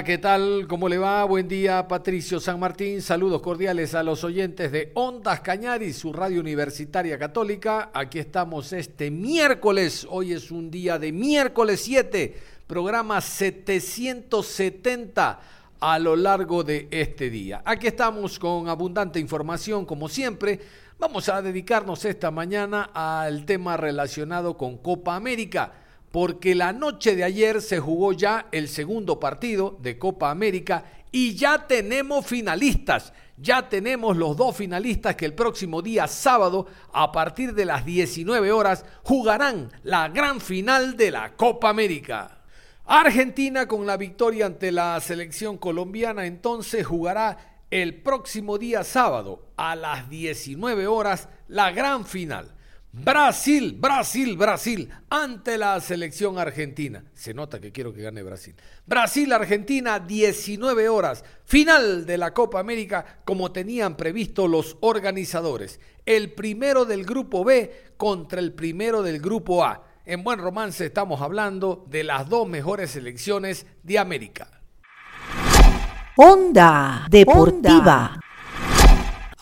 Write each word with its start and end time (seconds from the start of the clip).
¿Qué 0.00 0.16
tal? 0.16 0.66
¿Cómo 0.68 0.88
le 0.88 0.96
va? 0.96 1.22
Buen 1.24 1.46
día, 1.46 1.86
Patricio 1.86 2.40
San 2.40 2.58
Martín. 2.58 3.02
Saludos 3.02 3.42
cordiales 3.42 3.94
a 3.94 4.02
los 4.02 4.24
oyentes 4.24 4.72
de 4.72 4.90
Ondas 4.94 5.40
Cañaris, 5.40 5.98
su 5.98 6.14
radio 6.14 6.40
universitaria 6.40 7.18
católica. 7.18 7.90
Aquí 7.92 8.18
estamos 8.18 8.72
este 8.72 9.10
miércoles. 9.10 10.06
Hoy 10.08 10.32
es 10.32 10.50
un 10.50 10.70
día 10.70 10.98
de 10.98 11.12
miércoles 11.12 11.82
7, 11.82 12.34
programa 12.66 13.20
770 13.20 15.40
a 15.78 15.98
lo 15.98 16.16
largo 16.16 16.64
de 16.64 16.88
este 16.90 17.28
día. 17.28 17.60
Aquí 17.62 17.88
estamos 17.88 18.38
con 18.38 18.70
abundante 18.70 19.20
información, 19.20 19.84
como 19.84 20.08
siempre. 20.08 20.58
Vamos 20.98 21.28
a 21.28 21.42
dedicarnos 21.42 22.06
esta 22.06 22.30
mañana 22.30 22.88
al 22.94 23.44
tema 23.44 23.76
relacionado 23.76 24.56
con 24.56 24.78
Copa 24.78 25.16
América 25.16 25.81
porque 26.12 26.54
la 26.54 26.72
noche 26.74 27.16
de 27.16 27.24
ayer 27.24 27.62
se 27.62 27.80
jugó 27.80 28.12
ya 28.12 28.46
el 28.52 28.68
segundo 28.68 29.18
partido 29.18 29.78
de 29.80 29.98
Copa 29.98 30.30
América 30.30 30.84
y 31.10 31.34
ya 31.34 31.66
tenemos 31.66 32.26
finalistas. 32.26 33.12
Ya 33.38 33.68
tenemos 33.68 34.16
los 34.16 34.36
dos 34.36 34.54
finalistas 34.54 35.16
que 35.16 35.24
el 35.24 35.34
próximo 35.34 35.80
día 35.80 36.06
sábado, 36.06 36.66
a 36.92 37.10
partir 37.10 37.54
de 37.54 37.64
las 37.64 37.84
19 37.84 38.52
horas, 38.52 38.84
jugarán 39.02 39.72
la 39.82 40.08
gran 40.10 40.40
final 40.40 40.96
de 40.98 41.10
la 41.10 41.34
Copa 41.34 41.70
América. 41.70 42.42
Argentina 42.84 43.66
con 43.66 43.86
la 43.86 43.96
victoria 43.96 44.46
ante 44.46 44.70
la 44.70 45.00
selección 45.00 45.56
colombiana 45.56 46.26
entonces 46.26 46.86
jugará 46.86 47.62
el 47.70 48.02
próximo 48.02 48.58
día 48.58 48.84
sábado 48.84 49.46
a 49.56 49.76
las 49.76 50.10
19 50.10 50.86
horas 50.88 51.28
la 51.48 51.70
gran 51.70 52.04
final. 52.04 52.54
Brasil, 52.94 53.74
Brasil, 53.80 54.36
Brasil, 54.36 54.90
ante 55.08 55.56
la 55.56 55.80
selección 55.80 56.38
argentina. 56.38 57.02
Se 57.14 57.32
nota 57.32 57.58
que 57.58 57.72
quiero 57.72 57.94
que 57.94 58.02
gane 58.02 58.22
Brasil. 58.22 58.54
Brasil, 58.84 59.32
Argentina, 59.32 59.98
19 59.98 60.90
horas. 60.90 61.24
Final 61.46 62.04
de 62.04 62.18
la 62.18 62.34
Copa 62.34 62.60
América 62.60 63.20
como 63.24 63.50
tenían 63.50 63.96
previsto 63.96 64.46
los 64.46 64.76
organizadores. 64.80 65.80
El 66.04 66.32
primero 66.32 66.84
del 66.84 67.06
grupo 67.06 67.44
B 67.44 67.94
contra 67.96 68.40
el 68.40 68.52
primero 68.52 69.02
del 69.02 69.20
grupo 69.20 69.64
A. 69.64 69.84
En 70.04 70.22
buen 70.22 70.38
romance 70.38 70.84
estamos 70.84 71.22
hablando 71.22 71.86
de 71.88 72.04
las 72.04 72.28
dos 72.28 72.46
mejores 72.46 72.90
selecciones 72.90 73.66
de 73.82 73.98
América. 73.98 74.60
Onda 76.16 77.06
Deportiva. 77.08 78.20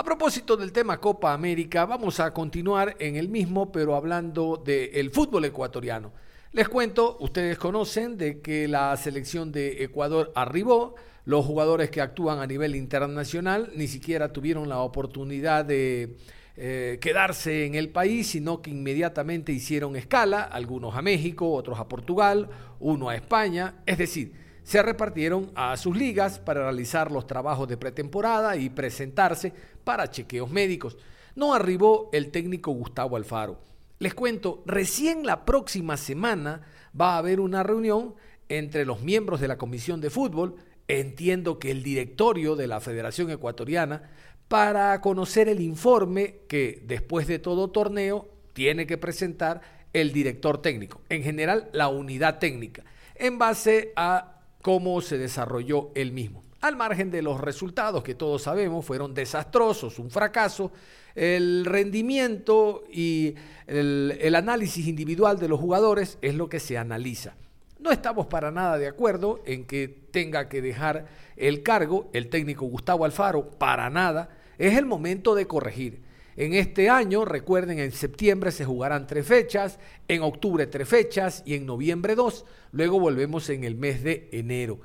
A 0.00 0.02
propósito 0.02 0.56
del 0.56 0.72
tema 0.72 0.98
Copa 0.98 1.34
América, 1.34 1.84
vamos 1.84 2.20
a 2.20 2.32
continuar 2.32 2.96
en 3.00 3.16
el 3.16 3.28
mismo, 3.28 3.70
pero 3.70 3.94
hablando 3.94 4.56
del 4.56 5.10
fútbol 5.10 5.44
ecuatoriano. 5.44 6.10
Les 6.52 6.70
cuento, 6.70 7.18
ustedes 7.20 7.58
conocen 7.58 8.16
de 8.16 8.40
que 8.40 8.66
la 8.66 8.96
selección 8.96 9.52
de 9.52 9.84
Ecuador 9.84 10.32
arribó, 10.34 10.94
los 11.26 11.44
jugadores 11.44 11.90
que 11.90 12.00
actúan 12.00 12.38
a 12.38 12.46
nivel 12.46 12.76
internacional 12.76 13.72
ni 13.76 13.88
siquiera 13.88 14.32
tuvieron 14.32 14.70
la 14.70 14.78
oportunidad 14.78 15.66
de 15.66 16.16
eh, 16.56 16.96
quedarse 16.98 17.66
en 17.66 17.74
el 17.74 17.90
país, 17.90 18.28
sino 18.28 18.62
que 18.62 18.70
inmediatamente 18.70 19.52
hicieron 19.52 19.96
escala, 19.96 20.44
algunos 20.44 20.96
a 20.96 21.02
México, 21.02 21.52
otros 21.52 21.78
a 21.78 21.88
Portugal, 21.88 22.48
uno 22.78 23.10
a 23.10 23.16
España, 23.16 23.82
es 23.84 23.98
decir, 23.98 24.32
se 24.62 24.82
repartieron 24.82 25.50
a 25.54 25.76
sus 25.76 25.96
ligas 25.96 26.38
para 26.38 26.62
realizar 26.62 27.10
los 27.10 27.26
trabajos 27.26 27.66
de 27.68 27.76
pretemporada 27.76 28.56
y 28.56 28.70
presentarse 28.70 29.52
para 29.84 30.10
chequeos 30.10 30.50
médicos. 30.50 30.96
No 31.34 31.54
arribó 31.54 32.10
el 32.12 32.30
técnico 32.30 32.72
Gustavo 32.72 33.16
Alfaro. 33.16 33.60
Les 33.98 34.14
cuento, 34.14 34.62
recién 34.66 35.26
la 35.26 35.44
próxima 35.44 35.96
semana 35.96 36.62
va 36.98 37.14
a 37.14 37.18
haber 37.18 37.40
una 37.40 37.62
reunión 37.62 38.14
entre 38.48 38.84
los 38.84 39.02
miembros 39.02 39.40
de 39.40 39.48
la 39.48 39.58
Comisión 39.58 40.00
de 40.00 40.10
Fútbol, 40.10 40.56
entiendo 40.88 41.58
que 41.58 41.70
el 41.70 41.82
directorio 41.82 42.56
de 42.56 42.66
la 42.66 42.80
Federación 42.80 43.30
Ecuatoriana, 43.30 44.10
para 44.48 45.00
conocer 45.00 45.48
el 45.48 45.60
informe 45.60 46.40
que 46.48 46.82
después 46.84 47.28
de 47.28 47.38
todo 47.38 47.70
torneo 47.70 48.28
tiene 48.52 48.86
que 48.86 48.98
presentar 48.98 49.60
el 49.92 50.12
director 50.12 50.60
técnico, 50.60 51.00
en 51.08 51.22
general 51.22 51.68
la 51.72 51.88
unidad 51.88 52.38
técnica, 52.38 52.84
en 53.14 53.38
base 53.38 53.92
a 53.96 54.40
cómo 54.62 55.00
se 55.00 55.18
desarrolló 55.18 55.90
el 55.94 56.12
mismo. 56.12 56.42
Al 56.60 56.76
margen 56.76 57.10
de 57.10 57.22
los 57.22 57.40
resultados 57.40 58.02
que 58.02 58.14
todos 58.14 58.42
sabemos 58.42 58.84
fueron 58.84 59.14
desastrosos, 59.14 59.98
un 59.98 60.10
fracaso, 60.10 60.72
el 61.14 61.64
rendimiento 61.64 62.84
y 62.92 63.34
el, 63.66 64.34
análisis 64.34 64.86
individual 64.86 65.38
de 65.38 65.48
los 65.48 65.58
jugadores 65.58 66.18
es 66.20 66.34
lo 66.34 66.50
que 66.50 66.60
se 66.60 66.76
analiza. 66.76 67.34
No 67.78 67.90
estamos 67.90 68.26
para 68.26 68.50
nada 68.50 68.76
de 68.76 68.88
acuerdo 68.88 69.40
en 69.46 69.64
que 69.64 69.88
tenga 69.88 70.50
que 70.50 70.60
dejar 70.60 71.06
el 71.38 71.62
cargo 71.62 72.10
el 72.12 72.28
técnico 72.28 72.66
Gustavo 72.66 73.06
Alfaro, 73.06 73.52
para 73.52 73.88
nada. 73.88 74.28
Es 74.58 74.76
el 74.76 74.84
momento 74.84 75.34
de 75.34 75.46
corregir. 75.46 76.02
En 76.36 76.52
este 76.52 76.90
año, 76.90 77.24
recuerden, 77.24 77.78
en 77.78 77.90
septiembre 77.90 78.52
se 78.52 78.66
jugarán 78.66 79.06
tres 79.06 79.26
fechas, 79.26 79.78
en 80.08 80.20
octubre 80.20 80.66
tres 80.66 80.86
fechas 80.86 81.42
y 81.46 81.54
en 81.54 81.64
noviembre 81.64 82.14
dos. 82.14 82.44
Luego 82.72 83.00
volvemos 83.00 83.48
en 83.48 83.64
el 83.64 83.76
mes 83.76 84.02
de 84.02 84.28
enero. 84.32 84.80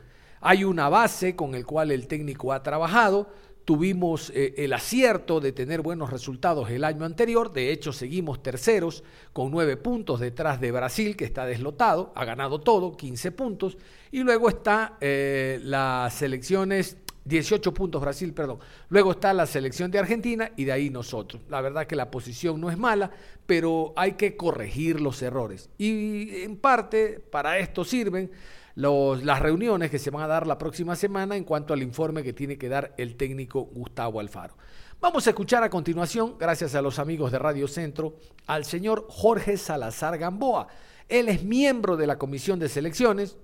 Hay 0.47 0.63
una 0.63 0.89
base 0.89 1.35
con 1.35 1.56
el 1.56 1.66
cual 1.66 1.89
el 1.89 2.06
técnico 2.06 2.53
ha 2.53 2.61
trabajado. 2.61 3.28
Tuvimos 3.66 4.29
eh, 4.29 4.53
el 4.57 4.73
acierto 4.73 5.39
de 5.39 5.51
tener 5.51 5.81
buenos 5.81 6.11
resultados 6.11 6.69
el 6.69 6.83
año 6.83 7.03
anterior. 7.03 7.51
De 7.51 7.72
hecho, 7.72 7.91
seguimos 7.91 8.44
terceros 8.44 9.03
con 9.33 9.50
nueve 9.50 9.75
puntos 9.75 10.19
detrás 10.19 10.61
de 10.61 10.72
Brasil, 10.72 11.17
que 11.17 11.25
está 11.25 11.47
deslotado, 11.47 12.13
ha 12.13 12.25
ganado 12.25 12.61
todo, 12.61 12.95
15 12.95 13.31
puntos. 13.31 13.75
Y 14.11 14.19
luego 14.19 14.47
está 14.47 14.97
eh, 15.01 15.59
las 15.63 16.13
selecciones 16.13 16.97
18 17.23 17.73
puntos 17.73 18.00
Brasil, 18.00 18.31
perdón. 18.31 18.59
Luego 18.89 19.13
está 19.13 19.33
la 19.33 19.47
selección 19.47 19.89
de 19.89 19.97
Argentina 19.97 20.51
y 20.56 20.66
de 20.66 20.73
ahí 20.73 20.91
nosotros. 20.91 21.41
La 21.50 21.59
verdad 21.59 21.88
que 21.88 21.95
la 21.95 22.12
posición 22.12 22.62
no 22.62 22.69
es 22.69 22.77
mala, 22.77 23.09
pero 23.47 23.94
hay 23.95 24.12
que 24.12 24.38
corregir 24.38 25.01
los 25.01 25.23
errores. 25.23 25.72
Y 25.79 26.44
en 26.44 26.56
parte 26.57 27.19
para 27.19 27.57
esto 27.57 27.83
sirven 27.83 28.29
las 28.75 29.40
reuniones 29.40 29.90
que 29.90 30.00
se 30.00 30.09
van 30.09 30.24
a 30.24 30.28
dar 30.28 30.46
la 30.46 30.58
próxima 30.58 30.96
semana 30.96 31.36
en 31.36 31.44
cuanto 31.44 31.74
al 31.74 31.81
informe 31.81 32.24
que 32.24 32.34
tiene 32.34 32.58
que 32.58 32.69
dar 32.69 32.94
el 32.97 33.16
técnico 33.16 33.62
Gustavo 33.63 34.19
Alfaro. 34.19 34.56
Vamos 35.00 35.28
a 35.28 35.31
escuchar 35.31 35.63
a 35.63 35.69
continuación, 35.69 36.36
gracias 36.38 36.75
a 36.75 36.81
los 36.81 37.00
amigos 37.00 37.31
de 37.31 37.40
Radio 37.40 37.68
Centro, 37.68 38.16
al 38.47 38.66
señor 38.66 39.06
Jorge 39.09 39.58
Salazar 39.58 40.18
Gamboa. 40.18 40.68
Él 41.08 41.30
es 41.30 41.44
miembro 41.44 41.96
de 41.96 42.08
la 42.08 42.18
Comisión 42.18 42.59
de 42.59 42.69
Selecciones. 42.69 43.38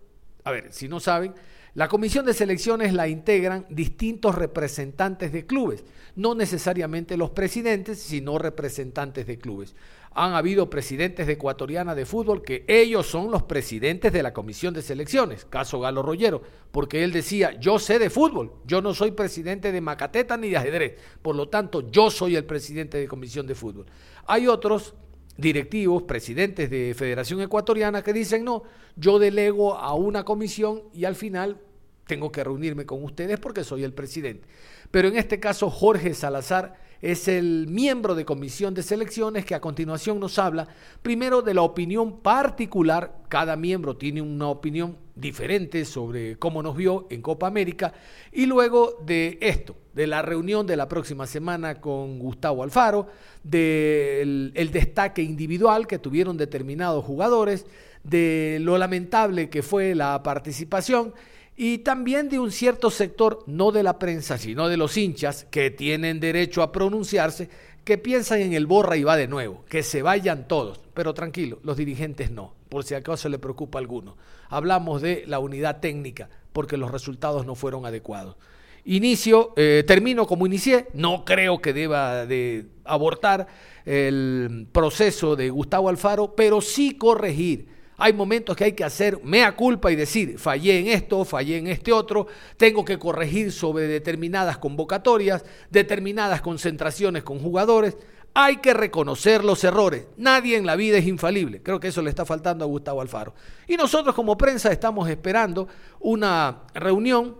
A 0.43 0.51
ver, 0.51 0.73
si 0.73 0.87
no 0.87 0.99
saben, 0.99 1.33
la 1.73 1.87
comisión 1.87 2.25
de 2.25 2.33
selecciones 2.33 2.93
la 2.93 3.07
integran 3.07 3.65
distintos 3.69 4.35
representantes 4.35 5.31
de 5.31 5.45
clubes, 5.45 5.85
no 6.15 6.35
necesariamente 6.35 7.15
los 7.15 7.29
presidentes, 7.29 8.01
sino 8.01 8.37
representantes 8.37 9.25
de 9.25 9.37
clubes. 9.37 9.73
Han 10.13 10.33
habido 10.33 10.69
presidentes 10.69 11.25
de 11.25 11.33
Ecuatoriana 11.33 11.95
de 11.95 12.05
Fútbol 12.05 12.43
que 12.43 12.65
ellos 12.67 13.07
son 13.07 13.31
los 13.31 13.43
presidentes 13.43 14.11
de 14.11 14.21
la 14.21 14.33
comisión 14.33 14.73
de 14.73 14.81
selecciones, 14.81 15.45
caso 15.45 15.79
Galo 15.79 16.01
Rollero, 16.01 16.41
porque 16.71 17.03
él 17.03 17.13
decía, 17.13 17.57
yo 17.59 17.79
sé 17.79 17.97
de 17.97 18.09
fútbol, 18.09 18.51
yo 18.65 18.81
no 18.81 18.93
soy 18.93 19.11
presidente 19.11 19.71
de 19.71 19.79
Macateta 19.79 20.35
ni 20.35 20.49
de 20.49 20.57
ajedrez, 20.57 20.97
por 21.21 21.35
lo 21.35 21.47
tanto 21.47 21.89
yo 21.89 22.11
soy 22.11 22.35
el 22.35 22.43
presidente 22.43 22.97
de 22.97 23.07
comisión 23.07 23.47
de 23.47 23.55
fútbol. 23.55 23.85
Hay 24.25 24.47
otros 24.47 24.95
directivos, 25.37 26.03
presidentes 26.03 26.69
de 26.69 26.93
Federación 26.93 27.41
Ecuatoriana 27.41 28.03
que 28.03 28.11
dicen, 28.11 28.43
no, 28.43 28.63
yo 28.97 29.17
delego 29.17 29.75
a 29.75 29.93
una 29.93 30.25
comisión 30.25 30.83
y 30.93 31.05
al 31.05 31.15
final 31.15 31.61
tengo 32.05 32.31
que 32.31 32.43
reunirme 32.43 32.85
con 32.85 33.03
ustedes 33.03 33.39
porque 33.39 33.63
soy 33.63 33.83
el 33.83 33.93
presidente. 33.93 34.47
Pero 34.91 35.07
en 35.07 35.17
este 35.17 35.39
caso, 35.39 35.69
Jorge 35.69 36.13
Salazar 36.13 36.75
es 37.01 37.27
el 37.27 37.67
miembro 37.67 38.13
de 38.13 38.25
comisión 38.25 38.73
de 38.73 38.83
selecciones 38.83 39.45
que 39.45 39.55
a 39.55 39.61
continuación 39.61 40.19
nos 40.19 40.37
habla 40.37 40.67
primero 41.01 41.41
de 41.41 41.53
la 41.53 41.63
opinión 41.63 42.19
particular, 42.19 43.15
cada 43.27 43.55
miembro 43.55 43.97
tiene 43.97 44.21
una 44.21 44.49
opinión 44.49 44.97
diferente 45.15 45.83
sobre 45.85 46.37
cómo 46.37 46.61
nos 46.61 46.75
vio 46.75 47.07
en 47.09 47.21
Copa 47.21 47.47
América, 47.47 47.93
y 48.31 48.45
luego 48.45 48.97
de 49.03 49.39
esto, 49.41 49.75
de 49.93 50.07
la 50.07 50.21
reunión 50.21 50.67
de 50.67 50.77
la 50.77 50.87
próxima 50.87 51.25
semana 51.25 51.81
con 51.81 52.19
Gustavo 52.19 52.63
Alfaro, 52.63 53.07
del 53.43 54.51
el 54.55 54.71
destaque 54.71 55.23
individual 55.23 55.87
que 55.87 55.97
tuvieron 55.99 56.37
determinados 56.37 57.03
jugadores, 57.03 57.65
de 58.03 58.57
lo 58.61 58.77
lamentable 58.77 59.49
que 59.49 59.61
fue 59.61 59.93
la 59.95 60.21
participación 60.23 61.13
y 61.55 61.79
también 61.79 62.29
de 62.29 62.39
un 62.39 62.51
cierto 62.51 62.89
sector, 62.89 63.43
no 63.45 63.71
de 63.71 63.83
la 63.83 63.99
prensa, 63.99 64.37
sino 64.37 64.67
de 64.67 64.77
los 64.77 64.97
hinchas, 64.97 65.45
que 65.51 65.69
tienen 65.69 66.19
derecho 66.19 66.63
a 66.63 66.71
pronunciarse, 66.71 67.49
que 67.83 67.97
piensan 67.97 68.41
en 68.41 68.53
el 68.53 68.67
borra 68.67 68.97
y 68.97 69.03
va 69.03 69.17
de 69.17 69.27
nuevo, 69.27 69.65
que 69.69 69.83
se 69.83 70.01
vayan 70.01 70.47
todos, 70.47 70.79
pero 70.93 71.13
tranquilo, 71.13 71.59
los 71.63 71.77
dirigentes 71.77 72.31
no, 72.31 72.53
por 72.69 72.83
si 72.83 72.93
acaso 72.93 73.27
le 73.29 73.39
preocupa 73.39 73.79
a 73.79 73.81
alguno. 73.81 74.17
Hablamos 74.49 75.01
de 75.01 75.23
la 75.27 75.39
unidad 75.39 75.79
técnica, 75.79 76.29
porque 76.53 76.77
los 76.77 76.91
resultados 76.91 77.45
no 77.45 77.55
fueron 77.55 77.85
adecuados. 77.85 78.37
Inicio, 78.83 79.53
eh, 79.57 79.83
termino 79.85 80.25
como 80.25 80.47
inicié, 80.47 80.87
no 80.93 81.23
creo 81.23 81.61
que 81.61 81.73
deba 81.73 82.25
de 82.25 82.65
abortar 82.83 83.47
el 83.85 84.67
proceso 84.71 85.35
de 85.35 85.49
Gustavo 85.51 85.89
Alfaro, 85.89 86.35
pero 86.35 86.61
sí 86.61 86.97
corregir 86.97 87.67
hay 87.97 88.13
momentos 88.13 88.55
que 88.55 88.63
hay 88.63 88.71
que 88.73 88.83
hacer 88.83 89.19
mea 89.23 89.55
culpa 89.55 89.91
y 89.91 89.95
decir, 89.95 90.39
fallé 90.39 90.79
en 90.79 90.87
esto, 90.87 91.23
fallé 91.23 91.57
en 91.57 91.67
este 91.67 91.91
otro, 91.91 92.27
tengo 92.57 92.83
que 92.83 92.97
corregir 92.97 93.51
sobre 93.51 93.87
determinadas 93.87 94.57
convocatorias, 94.57 95.45
determinadas 95.69 96.41
concentraciones 96.41 97.23
con 97.23 97.39
jugadores. 97.39 97.97
Hay 98.33 98.57
que 98.57 98.73
reconocer 98.73 99.43
los 99.43 99.63
errores. 99.63 100.07
Nadie 100.17 100.55
en 100.57 100.65
la 100.65 100.75
vida 100.75 100.97
es 100.97 101.05
infalible. 101.05 101.61
Creo 101.61 101.79
que 101.79 101.89
eso 101.89 102.01
le 102.01 102.09
está 102.09 102.25
faltando 102.25 102.63
a 102.63 102.67
Gustavo 102.67 103.01
Alfaro. 103.01 103.35
Y 103.67 103.75
nosotros 103.75 104.15
como 104.15 104.37
prensa 104.37 104.71
estamos 104.71 105.09
esperando 105.09 105.67
una 105.99 106.63
reunión 106.73 107.35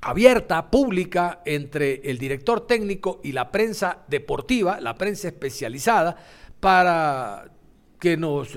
abierta, 0.00 0.70
pública, 0.70 1.40
entre 1.44 2.02
el 2.04 2.18
director 2.18 2.66
técnico 2.66 3.20
y 3.24 3.32
la 3.32 3.50
prensa 3.50 4.04
deportiva, 4.08 4.80
la 4.80 4.94
prensa 4.94 5.28
especializada, 5.28 6.16
para 6.60 7.50
que 7.98 8.16
nos 8.16 8.48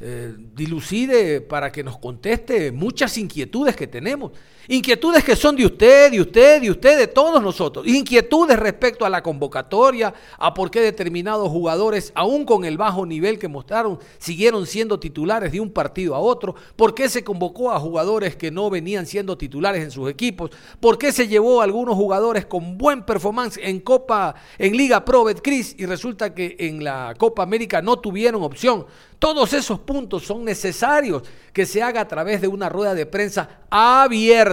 eh, 0.00 0.34
dilucide 0.54 1.40
para 1.40 1.70
que 1.70 1.84
nos 1.84 1.98
conteste 1.98 2.72
muchas 2.72 3.18
inquietudes 3.18 3.76
que 3.76 3.86
tenemos. 3.86 4.32
Inquietudes 4.68 5.24
que 5.24 5.36
son 5.36 5.56
de 5.56 5.66
usted, 5.66 6.10
de 6.10 6.20
usted, 6.20 6.60
de 6.60 6.70
usted, 6.70 6.98
de 6.98 7.06
todos 7.06 7.42
nosotros. 7.42 7.86
Inquietudes 7.86 8.58
respecto 8.58 9.04
a 9.04 9.10
la 9.10 9.22
convocatoria, 9.22 10.14
a 10.38 10.54
por 10.54 10.70
qué 10.70 10.80
determinados 10.80 11.48
jugadores, 11.48 12.12
aún 12.14 12.44
con 12.44 12.64
el 12.64 12.76
bajo 12.76 13.04
nivel 13.06 13.38
que 13.38 13.48
mostraron, 13.48 13.98
siguieron 14.18 14.66
siendo 14.66 15.00
titulares 15.00 15.52
de 15.52 15.60
un 15.60 15.70
partido 15.70 16.14
a 16.14 16.20
otro. 16.20 16.54
Por 16.76 16.94
qué 16.94 17.08
se 17.08 17.24
convocó 17.24 17.72
a 17.72 17.80
jugadores 17.80 18.36
que 18.36 18.50
no 18.50 18.70
venían 18.70 19.06
siendo 19.06 19.36
titulares 19.36 19.82
en 19.82 19.90
sus 19.90 20.08
equipos. 20.10 20.50
Por 20.78 20.98
qué 20.98 21.12
se 21.12 21.28
llevó 21.28 21.60
a 21.60 21.64
algunos 21.64 21.94
jugadores 21.94 22.46
con 22.46 22.78
buen 22.78 23.04
performance 23.04 23.58
en 23.62 23.80
Copa, 23.80 24.34
en 24.58 24.76
Liga 24.76 25.04
Pro 25.04 25.24
Betcris 25.24 25.74
y 25.78 25.86
resulta 25.86 26.34
que 26.34 26.56
en 26.58 26.84
la 26.84 27.14
Copa 27.18 27.42
América 27.42 27.82
no 27.82 27.98
tuvieron 27.98 28.42
opción. 28.42 28.86
Todos 29.20 29.52
esos 29.52 29.78
puntos 29.80 30.24
son 30.24 30.46
necesarios 30.46 31.22
que 31.52 31.66
se 31.66 31.82
haga 31.82 32.00
a 32.00 32.08
través 32.08 32.40
de 32.40 32.48
una 32.48 32.70
rueda 32.70 32.94
de 32.94 33.04
prensa 33.04 33.60
abierta, 33.68 34.49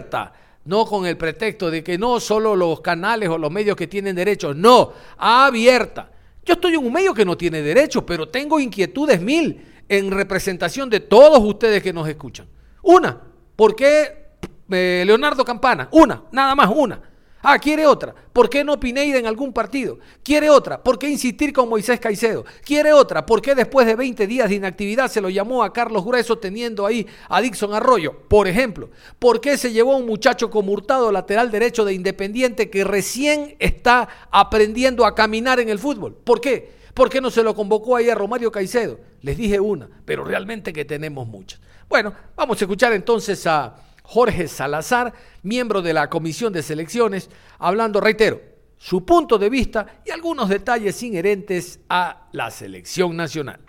no 0.66 0.86
con 0.86 1.06
el 1.06 1.18
pretexto 1.18 1.72
de 1.72 1.84
que 1.84 1.98
no 1.98 2.20
solo 2.20 2.56
los 2.56 2.82
canales 2.82 3.30
o 3.30 3.38
los 3.38 3.50
medios 3.50 3.76
que 3.76 3.88
tienen 3.88 4.16
derechos, 4.16 4.56
no, 4.56 4.92
abierta. 5.18 6.12
Yo 6.46 6.54
estoy 6.54 6.74
en 6.74 6.86
un 6.86 6.94
medio 6.94 7.14
que 7.14 7.26
no 7.26 7.38
tiene 7.38 7.62
derechos, 7.62 8.04
pero 8.06 8.28
tengo 8.28 8.60
inquietudes 8.60 9.22
mil 9.22 9.66
en 9.88 10.12
representación 10.12 10.90
de 10.90 11.00
todos 11.00 11.40
ustedes 11.40 11.82
que 11.82 11.94
nos 11.94 12.08
escuchan. 12.08 12.48
Una, 12.82 13.18
¿por 13.56 13.76
qué 13.76 14.28
eh, 14.70 15.04
Leonardo 15.06 15.44
Campana? 15.46 15.88
Una, 15.92 16.24
nada 16.32 16.56
más 16.56 16.70
una. 16.74 17.02
Ah, 17.42 17.60
quiere 17.60 17.86
otra. 17.86 18.13
¿Por 18.34 18.50
qué 18.50 18.63
no 18.63 18.80
Pineida 18.80 19.19
en 19.19 19.28
algún 19.28 19.54
partido? 19.54 20.00
Quiere 20.24 20.50
otra. 20.50 20.84
¿Por 20.84 20.98
qué 20.98 21.10
insistir 21.10 21.54
con 21.54 21.69
Moisés 21.69 22.00
Caicedo? 22.00 22.45
Quiere 22.63 22.94
otra. 22.94 23.25
¿Por 23.25 23.42
qué 23.42 23.54
después 23.54 23.86
de 23.86 23.95
20 23.95 24.25
días 24.25 24.50
de 24.50 24.56
inactividad 24.56 25.10
se 25.10 25.22
lo 25.22 25.30
llamó 25.30 25.63
a 25.63 25.72
Carlos 25.72 26.04
Grueso 26.04 26.38
teniendo 26.38 26.86
ahí 26.86 27.06
a 27.30 27.42
Dixon 27.42 27.74
Arroyo? 27.74 28.13
Por 28.28 28.48
ejemplo. 28.48 28.89
¿Por 29.19 29.39
qué 29.39 29.57
se 29.57 29.72
llevó 29.72 29.94
a 29.94 29.98
un 29.98 30.06
muchacho 30.06 30.50
como 30.50 30.72
Hurtado, 30.72 31.12
lateral 31.12 31.51
derecho 31.51 31.86
de 31.86 31.94
Independiente, 31.94 32.69
que 32.69 32.84
recién 32.84 33.56
está 33.60 34.07
aprendiendo 34.31 35.06
a 35.06 35.16
caminar 35.16 35.60
en 35.60 35.69
el 35.69 35.80
fútbol? 35.80 36.16
¿Por 36.16 36.42
qué? 36.42 36.75
¿Por 36.94 37.10
qué 37.10 37.22
no 37.22 37.30
se 37.30 37.44
lo 37.44 37.54
convocó 37.54 37.95
ahí 37.95 38.10
a 38.10 38.16
Romario 38.16 38.51
Caicedo? 38.51 39.00
Les 39.22 39.38
dije 39.38 39.60
una, 39.60 39.88
pero 40.04 40.24
realmente 40.24 40.74
que 40.74 40.83
tenemos 40.83 41.28
muchas. 41.28 41.60
Bueno, 41.88 42.13
vamos 42.36 42.60
a 42.60 42.66
escuchar 42.66 42.94
entonces 42.94 43.45
a 43.45 43.87
Jorge 44.09 44.48
Salazar, 44.48 45.13
miembro 45.44 45.81
de 45.81 45.92
la 45.92 46.09
Comisión 46.09 46.54
de 46.54 46.63
Selecciones, 46.63 47.30
hablando, 47.59 48.00
reitero, 48.00 48.39
su 48.77 49.04
punto 49.04 49.38
de 49.38 49.50
vista 49.50 50.01
y 50.06 50.12
algunos 50.12 50.48
detalles 50.48 51.04
inherentes 51.04 51.81
a 51.89 52.30
la 52.31 52.50
selección 52.50 53.18
nacional. 53.18 53.59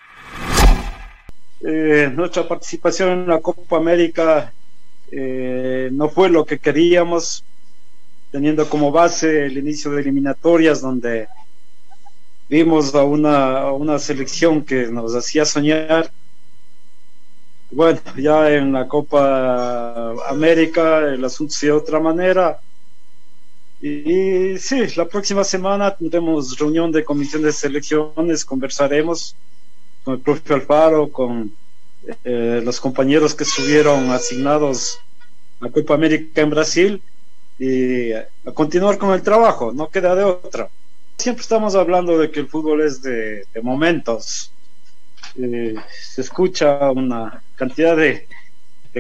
Eh, 1.61 2.13
nuestra 2.15 2.47
participación 2.47 3.11
en 3.11 3.27
la 3.27 3.41
Copa 3.41 3.79
América 3.79 4.53
eh, 5.11 5.89
no 5.91 6.09
fue 6.09 6.29
lo 6.29 6.45
que 6.45 6.61
queríamos, 6.61 7.45
teniendo 8.31 8.69
como 8.69 8.93
base 8.93 9.47
el 9.47 9.59
inicio 9.59 9.91
de 9.91 10.03
eliminatorias 10.03 10.81
donde 10.81 11.27
vimos 12.49 12.95
a 12.95 13.03
una, 13.03 13.63
a 13.63 13.73
una 13.73 13.99
selección 13.99 14.65
que 14.65 14.87
nos 14.87 15.17
hacía 15.17 15.45
soñar 15.45 16.13
bueno, 17.71 18.01
ya 18.17 18.51
en 18.51 18.73
la 18.73 18.89
Copa 18.89 20.15
América 20.29 21.01
el 21.01 21.25
asunto 21.25 21.53
se 21.53 21.67
de 21.67 21.73
otra 21.73 22.01
manera. 22.01 22.61
Y, 23.81 24.59
sí, 24.59 24.87
la 24.97 25.05
próxima 25.05 25.45
semana 25.45 25.95
tendremos 25.95 26.59
reunión 26.59 26.91
de 26.91 27.05
comisión 27.05 27.43
de 27.43 27.53
selecciones, 27.53 28.45
conversaremos 28.45 29.37
con 30.03 30.15
el 30.15 30.21
profe 30.21 30.55
Alfaro, 30.55 31.13
con 31.13 31.53
eh, 32.25 32.61
los 32.65 32.81
compañeros 32.81 33.35
que 33.35 33.45
estuvieron 33.45 34.11
asignados 34.11 34.99
a 35.61 35.69
Copa 35.69 35.95
América 35.95 36.41
en 36.41 36.51
Brasil 36.51 37.03
y 37.59 38.13
a 38.13 38.27
continuar 38.55 38.99
con 38.99 39.13
el 39.13 39.23
trabajo, 39.23 39.73
no 39.73 39.91
queda 39.91 40.15
de 40.15 40.25
otra. 40.25 40.71
Siempre 41.19 41.43
estamos 41.43 41.75
hablando 41.75 42.19
de 42.19 42.31
que 42.31 42.41
el 42.41 42.49
fútbol 42.49 42.81
es 42.81 43.03
de 43.03 43.45
momentos, 43.63 44.53
eh, 45.37 45.75
se 45.91 46.21
escucha 46.21 46.91
una 46.91 47.43
cantidad 47.57 47.97
de, 47.97 48.27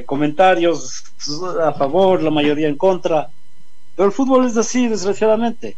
comentarios 0.07 1.03
a 1.61 1.73
favor, 1.73 2.23
la 2.23 2.31
mayoría 2.31 2.69
en 2.69 2.77
contra, 2.77 3.31
pero 3.97 4.07
el 4.07 4.15
fútbol 4.15 4.47
es 4.47 4.57
así, 4.57 4.87
desgraciadamente. 4.87 5.75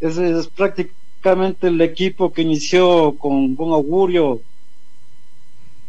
Es, 0.00 0.46
prácticamente 0.48 1.66
el 1.68 1.80
equipo 1.82 2.32
que 2.32 2.42
inició 2.42 3.16
con 3.18 3.54
buen 3.54 3.72
augurio 3.72 4.40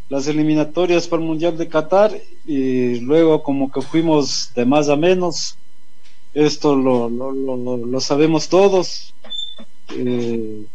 las 0.09 0.27
eliminatorias 0.27 1.07
para 1.07 1.21
el 1.21 1.27
Mundial 1.27 1.57
de 1.57 1.67
Qatar 1.67 2.11
y 2.45 2.99
luego 2.99 3.43
como 3.43 3.71
que 3.71 3.81
fuimos 3.81 4.51
de 4.55 4.65
más 4.65 4.89
a 4.89 4.95
menos. 4.95 5.55
Esto 6.33 6.75
lo, 6.75 7.09
lo, 7.09 8.01
sabemos 8.01 8.49
todos. 8.49 9.13
Eh, 9.91 10.65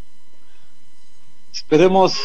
esperemos 1.53 2.17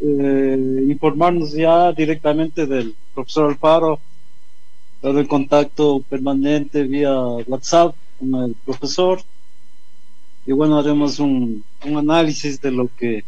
eh, 0.00 0.84
informarnos 0.88 1.52
ya 1.52 1.92
directamente 1.92 2.66
del 2.66 2.94
profesor 3.14 3.50
Alfaro, 3.50 3.98
dado 5.02 5.18
el 5.18 5.28
contacto 5.28 6.00
permanente 6.08 6.84
vía 6.84 7.18
WhatsApp 7.20 7.94
con 8.18 8.34
el 8.44 8.54
profesor. 8.64 9.20
Y 10.46 10.52
bueno, 10.52 10.78
haremos 10.78 11.18
un, 11.18 11.64
un 11.84 11.96
análisis 11.96 12.60
de 12.60 12.70
lo 12.70 12.88
que 12.96 13.24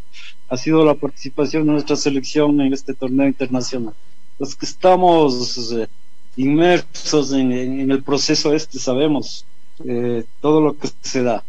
ha 0.49 0.57
sido 0.57 0.83
la 0.85 0.95
participación 0.95 1.65
de 1.65 1.73
nuestra 1.73 1.95
selección 1.95 2.59
en 2.61 2.73
este 2.73 2.93
torneo 2.93 3.27
internacional. 3.27 3.93
Los 4.39 4.55
que 4.55 4.65
estamos 4.65 5.71
eh, 5.73 5.87
inmersos 6.37 7.33
en, 7.33 7.51
en, 7.51 7.91
el 7.91 8.01
proceso 8.01 8.53
este 8.53 8.79
sabemos 8.79 9.45
eh, 9.85 10.23
todo 10.39 10.61
lo 10.61 10.77
que 10.77 10.89
se 11.01 11.23
da. 11.23 11.43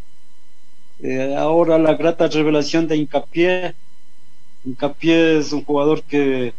Ahora 1.37 1.79
la 1.79 1.95
grata 1.95 2.29
revelación 2.29 2.87
de 2.87 2.97
hincapié 2.97 3.75
Hincapié 4.65 5.39
es 5.39 5.53
un 5.53 5.65
jugador 5.65 6.03
que 6.03 6.55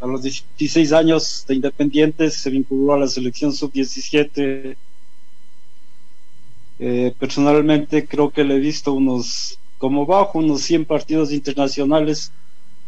a 0.00 0.06
los 0.06 0.22
16 0.22 0.92
años 0.92 1.44
de 1.46 1.54
Independiente 1.54 2.30
se 2.30 2.50
vinculó 2.50 2.94
a 2.94 2.98
la 2.98 3.08
selección 3.08 3.52
sub-17. 3.52 4.76
Eh, 6.78 7.14
personalmente 7.18 8.06
creo 8.06 8.30
que 8.30 8.44
le 8.44 8.56
he 8.56 8.58
visto 8.58 8.92
unos, 8.92 9.58
como 9.78 10.06
bajo, 10.06 10.38
unos 10.38 10.62
100 10.62 10.84
partidos 10.84 11.32
internacionales 11.32 12.32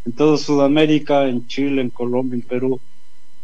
en 0.04 0.12
toda 0.12 0.36
Sudamérica, 0.36 1.28
en 1.28 1.46
Chile, 1.46 1.82
en 1.82 1.90
Colombia, 1.90 2.36
en 2.36 2.42
Perú. 2.42 2.80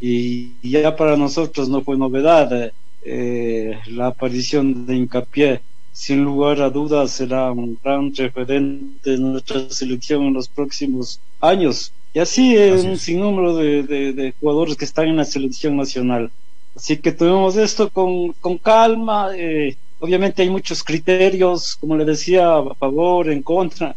Y, 0.00 0.52
ya 0.68 0.96
para 0.96 1.16
nosotros 1.16 1.68
no 1.68 1.82
fue 1.82 1.96
novedad 1.96 2.72
eh, 3.02 3.78
la 3.86 4.08
aparición 4.08 4.86
de 4.86 4.96
Hincapié 4.96 5.60
sin 5.92 6.24
lugar 6.24 6.60
a 6.60 6.70
dudas 6.70 7.10
será 7.10 7.50
un 7.52 7.78
gran 7.82 8.14
referente 8.14 9.10
de 9.10 9.18
nuestra 9.18 9.68
selección 9.70 10.24
en 10.24 10.34
los 10.34 10.48
próximos 10.48 11.20
años. 11.40 11.92
Y 12.12 12.18
así, 12.18 12.56
es 12.56 12.84
un 12.84 12.98
sinnúmero 12.98 13.56
de, 13.56 13.82
de, 13.84 14.34
jugadores 14.40 14.76
que 14.76 14.84
están 14.84 15.08
en 15.08 15.16
la 15.16 15.24
selección 15.24 15.76
nacional. 15.76 16.30
Así 16.74 16.96
que 16.96 17.12
tomemos 17.12 17.56
esto 17.56 17.88
con, 17.90 18.32
con 18.34 18.58
calma, 18.58 19.30
eh, 19.34 19.76
obviamente 20.00 20.42
hay 20.42 20.50
muchos 20.50 20.82
criterios, 20.82 21.76
como 21.76 21.96
le 21.96 22.04
decía, 22.04 22.56
a 22.56 22.74
favor, 22.74 23.28
en 23.28 23.42
contra. 23.42 23.94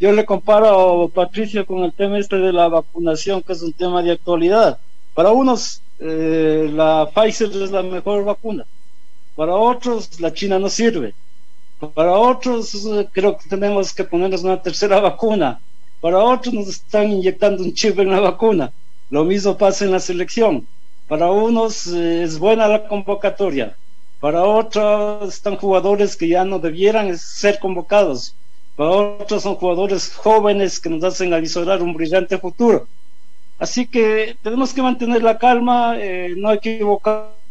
Yo 0.00 0.12
le 0.12 0.24
comparo, 0.24 1.10
Patricio, 1.14 1.66
con 1.66 1.84
el 1.84 1.92
tema 1.92 2.18
este 2.18 2.36
de 2.36 2.52
la 2.52 2.68
vacunación, 2.68 3.42
que 3.42 3.52
es 3.52 3.62
un 3.62 3.72
tema 3.72 4.02
de 4.02 4.12
actualidad. 4.12 4.78
Para 5.14 5.30
unos, 5.30 5.82
eh, 5.98 6.70
la 6.72 7.08
Pfizer 7.14 7.50
es 7.50 7.70
la 7.70 7.82
mejor 7.82 8.24
vacuna. 8.24 8.64
Para 9.36 9.54
otros, 9.54 10.20
la 10.20 10.32
China 10.32 10.58
no 10.58 10.68
sirve. 10.68 11.14
Para 11.94 12.12
otros, 12.12 12.86
creo 13.12 13.36
que 13.36 13.48
tenemos 13.48 13.92
que 13.92 14.04
ponernos 14.04 14.44
una 14.44 14.62
tercera 14.62 15.00
vacuna. 15.00 15.60
Para 16.00 16.18
otros, 16.18 16.54
nos 16.54 16.68
están 16.68 17.10
inyectando 17.10 17.62
un 17.62 17.74
chip 17.74 17.98
en 17.98 18.10
la 18.10 18.20
vacuna. 18.20 18.72
Lo 19.10 19.24
mismo 19.24 19.56
pasa 19.56 19.84
en 19.84 19.92
la 19.92 20.00
selección. 20.00 20.66
Para 21.08 21.30
unos 21.30 21.86
eh, 21.88 22.22
es 22.22 22.38
buena 22.38 22.66
la 22.68 22.88
convocatoria. 22.88 23.76
Para 24.20 24.42
otros 24.44 25.34
están 25.34 25.56
jugadores 25.56 26.16
que 26.16 26.28
ya 26.28 26.44
no 26.44 26.58
debieran 26.58 27.16
ser 27.18 27.58
convocados. 27.58 28.34
Para 28.76 28.90
otros 28.90 29.42
son 29.42 29.56
jugadores 29.56 30.14
jóvenes 30.14 30.80
que 30.80 30.88
nos 30.88 31.04
hacen 31.04 31.34
avisorar 31.34 31.82
un 31.82 31.92
brillante 31.92 32.38
futuro. 32.38 32.86
Así 33.58 33.86
que 33.86 34.36
tenemos 34.42 34.72
que 34.72 34.82
mantener 34.82 35.22
la 35.22 35.38
calma, 35.38 35.96
eh, 35.98 36.34
no 36.36 36.52
equivocarnos, 36.52 37.43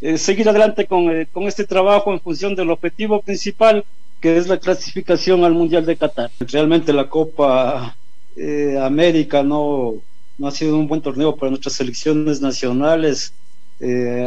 eh, 0.00 0.16
seguir 0.16 0.48
adelante 0.48 0.86
con, 0.86 1.10
eh, 1.10 1.26
con, 1.32 1.44
este 1.44 1.64
trabajo 1.64 2.12
en 2.12 2.20
función 2.20 2.54
del 2.54 2.70
objetivo 2.70 3.20
principal, 3.20 3.84
que 4.20 4.36
es 4.36 4.46
la 4.46 4.58
clasificación 4.58 5.44
al 5.44 5.54
Mundial 5.54 5.84
de 5.84 5.96
Qatar. 5.96 6.30
Realmente 6.38 6.92
la 6.92 7.08
Copa 7.08 7.96
América 8.80 9.42
no, 9.42 9.94
no 10.38 10.46
ha 10.46 10.50
sido 10.52 10.78
un 10.78 10.88
buen 10.88 11.02
torneo 11.02 11.36
para 11.36 11.50
nuestras 11.50 11.74
selecciones 11.74 12.40
nacionales. 12.40 13.34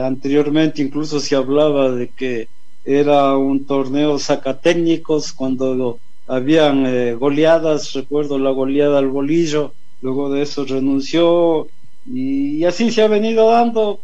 anteriormente 0.04 0.82
incluso 0.82 1.20
se 1.20 1.36
hablaba 1.36 1.90
de 1.90 2.10
que 2.10 2.48
era 2.84 3.36
un 3.38 3.66
torneo 3.66 4.20
sacatécnicos 4.20 5.34
cuando 5.34 5.98
habían 6.28 7.18
goleadas, 7.18 7.94
recuerdo 7.94 8.38
la 8.38 8.52
goleada 8.52 9.00
al 9.00 9.08
bolillo, 9.08 9.74
luego 10.02 10.30
de 10.30 10.44
eso 10.44 10.66
renunció 10.66 11.68
y, 12.06 12.64
así 12.66 12.92
se 12.92 13.02
ha 13.02 13.08
venido 13.08 13.50
dando 13.50 14.00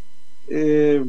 eh, 0.53 1.01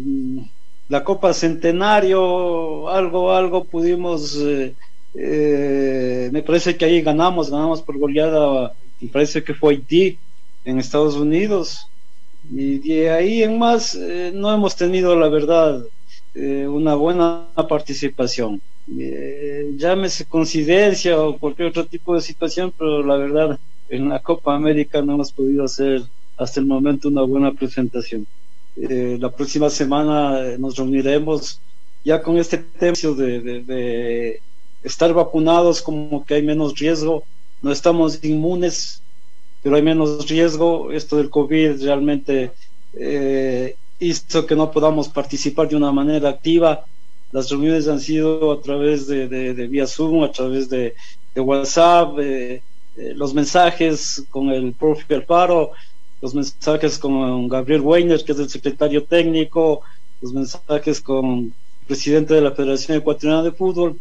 la 0.88 1.02
Copa 1.02 1.32
Centenario, 1.34 2.88
algo, 2.88 3.32
algo 3.32 3.64
pudimos, 3.64 4.36
eh, 4.36 4.72
eh, 5.14 6.28
me 6.32 6.42
parece 6.42 6.76
que 6.76 6.84
ahí 6.84 7.02
ganamos, 7.02 7.50
ganamos 7.50 7.82
por 7.82 7.98
goleada, 7.98 8.72
me 9.00 9.08
parece 9.08 9.42
que 9.42 9.54
fue 9.54 9.74
Haití 9.74 10.16
en 10.64 10.78
Estados 10.78 11.16
Unidos 11.16 11.88
y 12.52 12.78
de 12.78 13.10
ahí 13.10 13.42
en 13.42 13.58
más 13.58 13.96
no 14.34 14.52
hemos 14.54 14.76
tenido 14.76 15.16
la 15.18 15.28
verdad 15.28 15.84
una 16.34 16.94
buena 16.94 17.48
participación. 17.68 18.60
llámese 19.76 20.24
coincidencia 20.26 21.20
o 21.20 21.36
cualquier 21.38 21.68
otro 21.68 21.86
tipo 21.86 22.14
de 22.14 22.20
situación, 22.20 22.72
pero 22.76 23.02
la 23.02 23.16
verdad 23.16 23.58
en 23.88 24.08
la 24.08 24.20
Copa 24.20 24.54
América 24.54 25.02
no 25.02 25.14
hemos 25.14 25.32
podido 25.32 25.64
hacer 25.64 26.02
hasta 26.36 26.60
el 26.60 26.66
momento 26.66 27.08
una 27.08 27.22
buena 27.22 27.52
presentación. 27.52 28.26
Eh, 28.76 29.18
la 29.20 29.30
próxima 29.30 29.68
semana 29.68 30.40
eh, 30.40 30.58
nos 30.58 30.76
reuniremos 30.76 31.60
ya 32.04 32.22
con 32.22 32.38
este 32.38 32.58
tema 32.58 32.96
de, 33.16 34.40
estar 34.82 35.12
vacunados 35.12 35.80
como 35.80 36.24
que 36.24 36.34
hay 36.34 36.42
menos 36.42 36.76
riesgo, 36.78 37.22
no 37.60 37.70
estamos 37.70 38.24
inmunes, 38.24 39.02
pero 39.62 39.76
hay 39.76 39.82
menos 39.82 40.28
riesgo. 40.28 40.90
Esto 40.90 41.16
del 41.16 41.30
COVID 41.30 41.82
realmente 41.82 42.50
eh, 42.94 43.76
hizo 44.00 44.46
que 44.46 44.56
no 44.56 44.70
podamos 44.70 45.08
participar 45.08 45.68
de 45.68 45.76
una 45.76 45.92
manera 45.92 46.30
activa. 46.30 46.84
Las 47.30 47.48
reuniones 47.50 47.86
han 47.88 48.00
sido 48.00 48.52
a 48.52 48.60
través 48.60 49.06
de, 49.06 49.52
vía 49.70 49.86
Zoom, 49.86 50.24
a 50.24 50.32
través 50.32 50.68
de, 50.68 50.94
WhatsApp. 51.36 52.18
Eh, 52.18 52.62
los 53.14 53.32
mensajes 53.32 54.24
con 54.28 54.50
el 54.50 54.74
profe 54.74 55.14
Alfaro, 55.14 55.70
los 56.22 56.34
mensajes 56.34 56.98
con 56.98 57.48
Gabriel 57.48 57.82
Weiner, 57.82 58.24
que 58.24 58.32
es 58.32 58.38
el 58.38 58.48
secretario 58.48 59.04
técnico, 59.04 59.82
los 60.22 60.32
mensajes 60.32 61.00
con 61.00 61.26
el 61.26 61.86
presidente 61.86 62.32
de 62.32 62.40
la 62.40 62.52
Federación 62.52 62.96
Ecuatoriana 62.96 63.42
de 63.42 63.52
Fútbol. 63.52 63.98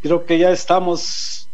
Creo 0.00 0.24
que 0.24 0.38
ya 0.38 0.50
estamos, 0.50 1.48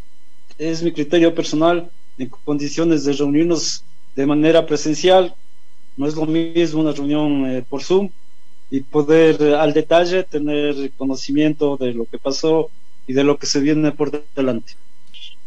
es 0.58 0.82
mi 0.82 0.92
criterio 0.92 1.34
personal, 1.34 1.90
en 2.18 2.28
condiciones 2.28 3.04
de 3.04 3.14
reunirnos 3.14 3.82
de 4.14 4.26
manera 4.26 4.66
presencial. 4.66 5.34
No 5.96 6.06
es 6.06 6.14
lo 6.14 6.26
mismo 6.26 6.82
una 6.82 6.92
reunión 6.92 7.46
eh, 7.46 7.64
por 7.68 7.82
Zoom 7.82 8.10
y 8.70 8.80
poder 8.80 9.42
eh, 9.42 9.56
al 9.56 9.72
detalle 9.72 10.22
tener 10.22 10.92
conocimiento 10.96 11.76
de 11.76 11.94
lo 11.94 12.04
que 12.04 12.18
pasó 12.18 12.70
y 13.06 13.14
de 13.14 13.24
lo 13.24 13.38
que 13.38 13.46
se 13.46 13.60
viene 13.60 13.90
por 13.92 14.10
delante 14.36 14.74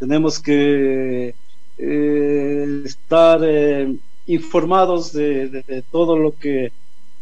tenemos 0.03 0.39
que 0.39 1.33
eh, 1.77 2.81
estar 2.83 3.39
eh, 3.43 3.95
informados 4.27 5.13
de, 5.13 5.84
todo 5.92 6.18
lo 6.18 6.36
que 6.36 6.72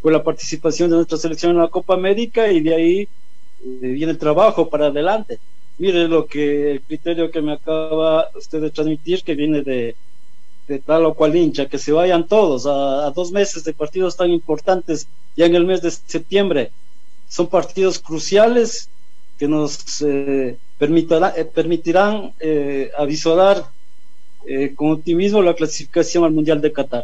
fue 0.01 0.11
la 0.11 0.23
participación 0.23 0.89
de 0.89 0.97
nuestra 0.97 1.17
selección 1.17 1.51
en 1.51 1.59
la 1.59 1.67
Copa 1.67 1.93
América 1.93 2.51
y 2.51 2.61
de 2.61 2.73
ahí 2.73 2.99
eh, 3.01 3.07
viene 3.81 4.11
el 4.11 4.17
trabajo 4.17 4.69
para 4.69 4.87
adelante. 4.87 5.39
Mire 5.77 6.07
lo 6.07 6.25
que 6.25 6.71
el 6.71 6.81
criterio 6.81 7.31
que 7.31 7.41
me 7.41 7.53
acaba 7.53 8.29
usted 8.35 8.61
de 8.61 8.71
transmitir, 8.71 9.23
que 9.23 9.35
viene 9.35 9.61
de, 9.61 9.95
tal 10.85 11.05
o 11.05 11.13
cual 11.13 11.35
hincha, 11.35 11.67
que 11.67 11.77
se 11.77 11.91
vayan 11.91 12.27
todos 12.27 12.65
a, 12.65 13.07
a, 13.07 13.11
dos 13.11 13.31
meses 13.31 13.63
de 13.63 13.73
partidos 13.73 14.15
tan 14.15 14.29
importantes, 14.29 15.07
ya 15.35 15.45
en 15.45 15.55
el 15.55 15.65
mes 15.65 15.81
de 15.81 15.91
septiembre. 15.91 16.71
Son 17.27 17.47
partidos 17.47 17.99
cruciales 17.99 18.89
que 19.41 19.47
nos 19.47 20.03
eh, 20.03 20.55
permitirán 20.77 22.33
eh, 22.39 22.91
eh, 24.47 24.73
con 24.75 24.91
optimismo 24.91 25.41
la 25.41 25.53
clasificación 25.53 26.23
al 26.23 26.31
Mundial 26.31 26.61
de 26.61 26.71
Qatar. 26.71 27.03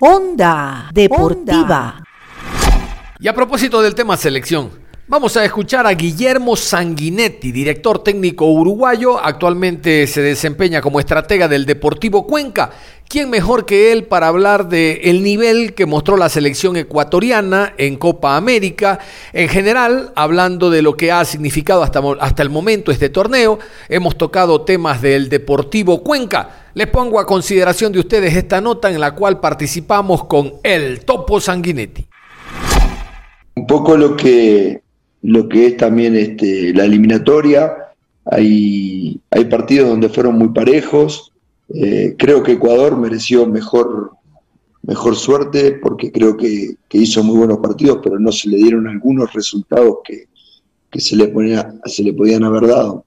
Onda 0.00 0.90
Deportiva. 0.92 2.02
Y 3.20 3.28
a 3.28 3.34
propósito 3.34 3.80
del 3.80 3.94
tema 3.94 4.16
selección, 4.16 4.70
Vamos 5.06 5.36
a 5.36 5.44
escuchar 5.44 5.86
a 5.86 5.92
Guillermo 5.92 6.56
Sanguinetti, 6.56 7.52
director 7.52 8.02
técnico 8.02 8.46
uruguayo, 8.46 9.22
actualmente 9.22 10.06
se 10.06 10.22
desempeña 10.22 10.80
como 10.80 10.98
estratega 10.98 11.46
del 11.46 11.66
Deportivo 11.66 12.26
Cuenca. 12.26 12.70
¿Quién 13.06 13.28
mejor 13.28 13.66
que 13.66 13.92
él 13.92 14.04
para 14.04 14.28
hablar 14.28 14.66
del 14.66 15.00
el 15.02 15.22
nivel 15.22 15.74
que 15.74 15.84
mostró 15.84 16.16
la 16.16 16.30
selección 16.30 16.78
ecuatoriana 16.78 17.74
en 17.76 17.96
Copa 17.96 18.38
América? 18.38 18.98
En 19.34 19.50
general, 19.50 20.10
hablando 20.16 20.70
de 20.70 20.80
lo 20.80 20.96
que 20.96 21.12
ha 21.12 21.22
significado 21.26 21.82
hasta, 21.82 22.00
hasta 22.20 22.42
el 22.42 22.48
momento 22.48 22.90
este 22.90 23.10
torneo, 23.10 23.58
hemos 23.90 24.16
tocado 24.16 24.62
temas 24.62 25.02
del 25.02 25.28
Deportivo 25.28 26.02
Cuenca. 26.02 26.68
Les 26.72 26.86
pongo 26.86 27.20
a 27.20 27.26
consideración 27.26 27.92
de 27.92 28.00
ustedes 28.00 28.34
esta 28.34 28.62
nota 28.62 28.90
en 28.90 28.98
la 28.98 29.14
cual 29.14 29.38
participamos 29.38 30.24
con 30.24 30.54
el 30.62 31.04
Topo 31.04 31.42
Sanguinetti. 31.42 32.08
Un 33.56 33.66
poco 33.66 33.98
lo 33.98 34.16
que 34.16 34.82
lo 35.24 35.48
que 35.48 35.68
es 35.68 35.76
también 35.78 36.14
este, 36.16 36.74
la 36.74 36.84
eliminatoria. 36.84 37.74
Hay, 38.26 39.18
hay 39.30 39.44
partidos 39.46 39.88
donde 39.88 40.10
fueron 40.10 40.36
muy 40.36 40.48
parejos. 40.48 41.32
Eh, 41.74 42.14
creo 42.18 42.42
que 42.42 42.52
Ecuador 42.52 42.94
mereció 42.98 43.46
mejor, 43.46 44.10
mejor 44.82 45.16
suerte 45.16 45.78
porque 45.82 46.12
creo 46.12 46.36
que, 46.36 46.76
hizo 46.90 47.24
muy 47.24 47.38
buenos 47.38 47.58
partidos, 47.58 48.00
pero 48.02 48.18
no 48.18 48.30
se 48.30 48.50
le 48.50 48.58
dieron 48.58 48.86
algunos 48.86 49.32
resultados 49.32 49.98
que, 50.04 50.26
se, 51.00 51.16
le 51.16 51.28
ponía, 51.28 51.74
se 51.86 52.02
le 52.02 52.12
podían 52.12 52.44
haber 52.44 52.66
dado. 52.66 53.06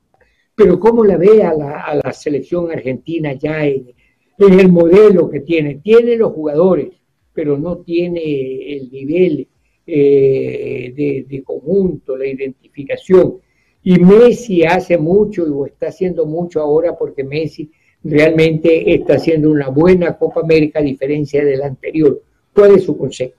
Pero 0.56 0.80
¿cómo 0.80 1.06
la 1.06 1.18
ve 1.18 1.44
a 1.44 1.54
la, 1.54 1.82
a 1.82 1.96
la 2.04 2.14
selección 2.14 2.72
argentina 2.72 3.34
ya 3.34 3.64
en, 3.64 3.92
en 4.40 4.60
el 4.60 4.72
modelo 4.72 5.30
que 5.30 5.42
tiene? 5.42 5.76
Tiene 5.84 6.18
los 6.18 6.34
jugadores, 6.34 6.90
pero 7.32 7.60
no 7.60 7.78
tiene 7.78 8.76
el 8.76 8.90
nivel 8.92 9.48
eh, 9.90 11.26
de, 11.28 11.44
conjunto, 11.44 12.18
la 12.18 12.28
identificación. 12.28 13.38
Y 13.84 13.98
Messi 14.00 14.64
hace 14.64 14.98
mucho 14.98 15.48
y 15.48 15.70
está 15.70 15.88
haciendo 15.88 16.26
mucho 16.26 16.60
ahora 16.60 16.98
porque 16.98 17.24
Messi 17.24 17.72
realmente 18.04 18.94
está 18.94 19.16
haciendo 19.16 19.50
una 19.50 19.70
buena 19.70 20.18
Copa 20.18 20.42
América 20.42 20.80
a 20.80 20.84
diferencia 20.84 21.44
del 21.46 21.62
anterior. 21.62 22.22
¿Cuál 22.54 22.76
es 22.76 22.84
su 22.84 22.98
consejo? 22.98 23.34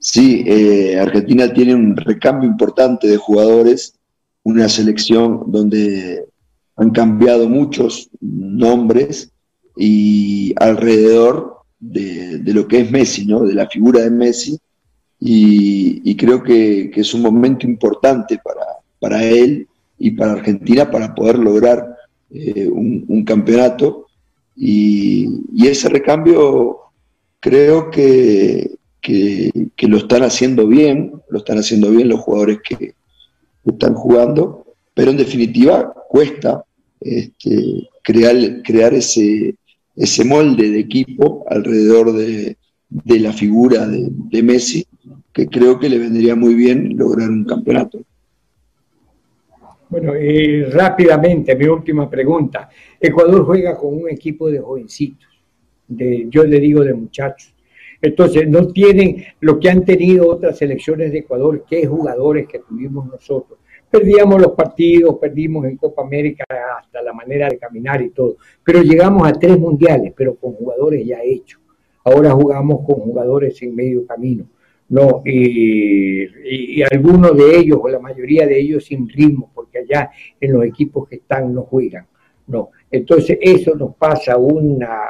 Sí, 0.00 0.44
eh, 0.46 0.98
Argentina 0.98 1.52
tiene 1.52 1.74
un 1.74 1.96
recambio 1.96 2.48
importante 2.48 3.06
de 3.06 3.16
jugadores, 3.16 3.98
una 4.42 4.68
selección 4.68 5.44
donde 5.46 6.26
han 6.76 6.90
cambiado 6.90 7.48
muchos 7.48 8.10
nombres 8.20 9.32
y 9.76 10.54
alrededor 10.56 11.55
de, 11.92 12.40
lo 12.52 12.66
que 12.66 12.80
es 12.80 12.90
Messi, 12.90 13.26
¿no? 13.26 13.44
de 13.44 13.54
la 13.54 13.68
figura 13.68 14.00
de 14.00 14.10
Messi, 14.10 14.58
y, 15.18 16.14
creo 16.16 16.42
que, 16.42 16.90
es 16.94 17.14
un 17.14 17.22
momento 17.22 17.66
importante 17.66 18.38
para, 18.42 18.66
para, 19.00 19.24
él 19.24 19.66
y 19.98 20.10
para 20.10 20.32
Argentina 20.32 20.90
para 20.90 21.14
poder 21.14 21.38
lograr 21.38 21.96
eh, 22.30 22.68
un, 22.68 23.24
campeonato. 23.24 24.06
Y, 24.54 25.66
ese 25.66 25.88
recambio 25.88 26.78
creo 27.40 27.90
que, 27.90 28.76
que, 29.00 29.88
lo 29.88 29.98
están 29.98 30.22
haciendo 30.22 30.66
bien, 30.66 31.12
lo 31.30 31.38
están 31.38 31.58
haciendo 31.58 31.90
bien 31.90 32.08
los 32.08 32.20
jugadores 32.20 32.58
que, 32.66 32.94
están 33.64 33.94
jugando, 33.94 34.64
pero 34.94 35.10
en 35.10 35.16
definitiva 35.16 35.92
cuesta 36.08 36.64
este, 37.00 37.88
crear, 38.00 38.62
crear 38.62 38.94
ese, 38.94 39.56
ese 39.96 40.24
molde 40.24 40.70
de 40.70 40.78
equipo 40.78 41.44
alrededor 41.48 42.12
de, 42.12 42.56
la 43.18 43.32
figura 43.32 43.86
de, 43.86 44.42
Messi, 44.42 44.86
que 45.32 45.46
creo 45.46 45.78
que 45.78 45.88
le 45.88 45.98
vendría 45.98 46.36
muy 46.36 46.54
bien 46.54 46.96
lograr 46.96 47.30
un 47.30 47.44
campeonato. 47.44 48.00
Bueno, 49.88 50.16
y 50.16 50.64
rápidamente, 50.64 51.56
mi 51.56 51.66
última 51.66 52.10
pregunta. 52.10 52.68
Ecuador 53.00 53.44
juega 53.44 53.76
con 53.76 53.94
un 53.94 54.10
equipo 54.10 54.50
de 54.50 54.58
jovencitos, 54.58 55.28
de, 55.88 56.26
yo 56.28 56.44
le 56.44 56.60
digo 56.60 56.82
de 56.84 56.92
muchachos. 56.92 57.54
Entonces, 58.02 58.46
no 58.48 58.68
tienen 58.68 59.24
lo 59.40 59.58
que 59.58 59.70
han 59.70 59.84
tenido 59.84 60.28
otras 60.28 60.58
selecciones 60.58 61.12
de 61.12 61.18
Ecuador, 61.18 61.64
es 61.70 61.88
jugadores 61.88 62.46
que 62.46 62.58
tuvimos 62.58 63.06
nosotros. 63.06 63.58
Perdíamos 63.90 64.40
los 64.42 64.52
partidos, 64.52 65.16
perdimos 65.20 65.64
en 65.64 65.76
Copa 65.76 66.02
América 66.02 66.44
hasta 66.78 67.00
la 67.02 67.12
manera 67.12 67.48
de 67.48 67.58
caminar 67.58 68.02
y 68.02 68.10
todo, 68.10 68.36
pero 68.64 68.82
llegamos 68.82 69.28
a 69.28 69.32
tres 69.32 69.58
mundiales, 69.58 70.12
pero 70.16 70.34
con 70.34 70.52
jugadores 70.54 71.06
ya 71.06 71.22
hechos. 71.22 71.60
Ahora 72.04 72.32
jugamos 72.32 72.84
con 72.86 72.96
jugadores 72.96 73.60
en 73.62 73.74
medio 73.74 74.06
camino. 74.06 74.46
No, 74.88 75.22
y, 75.24 76.80
algunos 76.82 77.36
de 77.36 77.58
ellos, 77.58 77.78
o 77.82 77.88
la 77.88 77.98
mayoría 77.98 78.46
de 78.46 78.60
ellos, 78.60 78.84
sin 78.84 79.08
ritmo, 79.08 79.50
porque 79.52 79.78
allá 79.78 80.10
en 80.40 80.52
los 80.52 80.64
equipos 80.64 81.08
que 81.08 81.16
están 81.16 81.52
no 81.52 81.62
juegan. 81.62 82.06
No, 82.46 82.70
entonces 82.90 83.38
eso 83.40 83.74
nos 83.74 83.96
pasa 83.96 84.36
una 84.36 85.00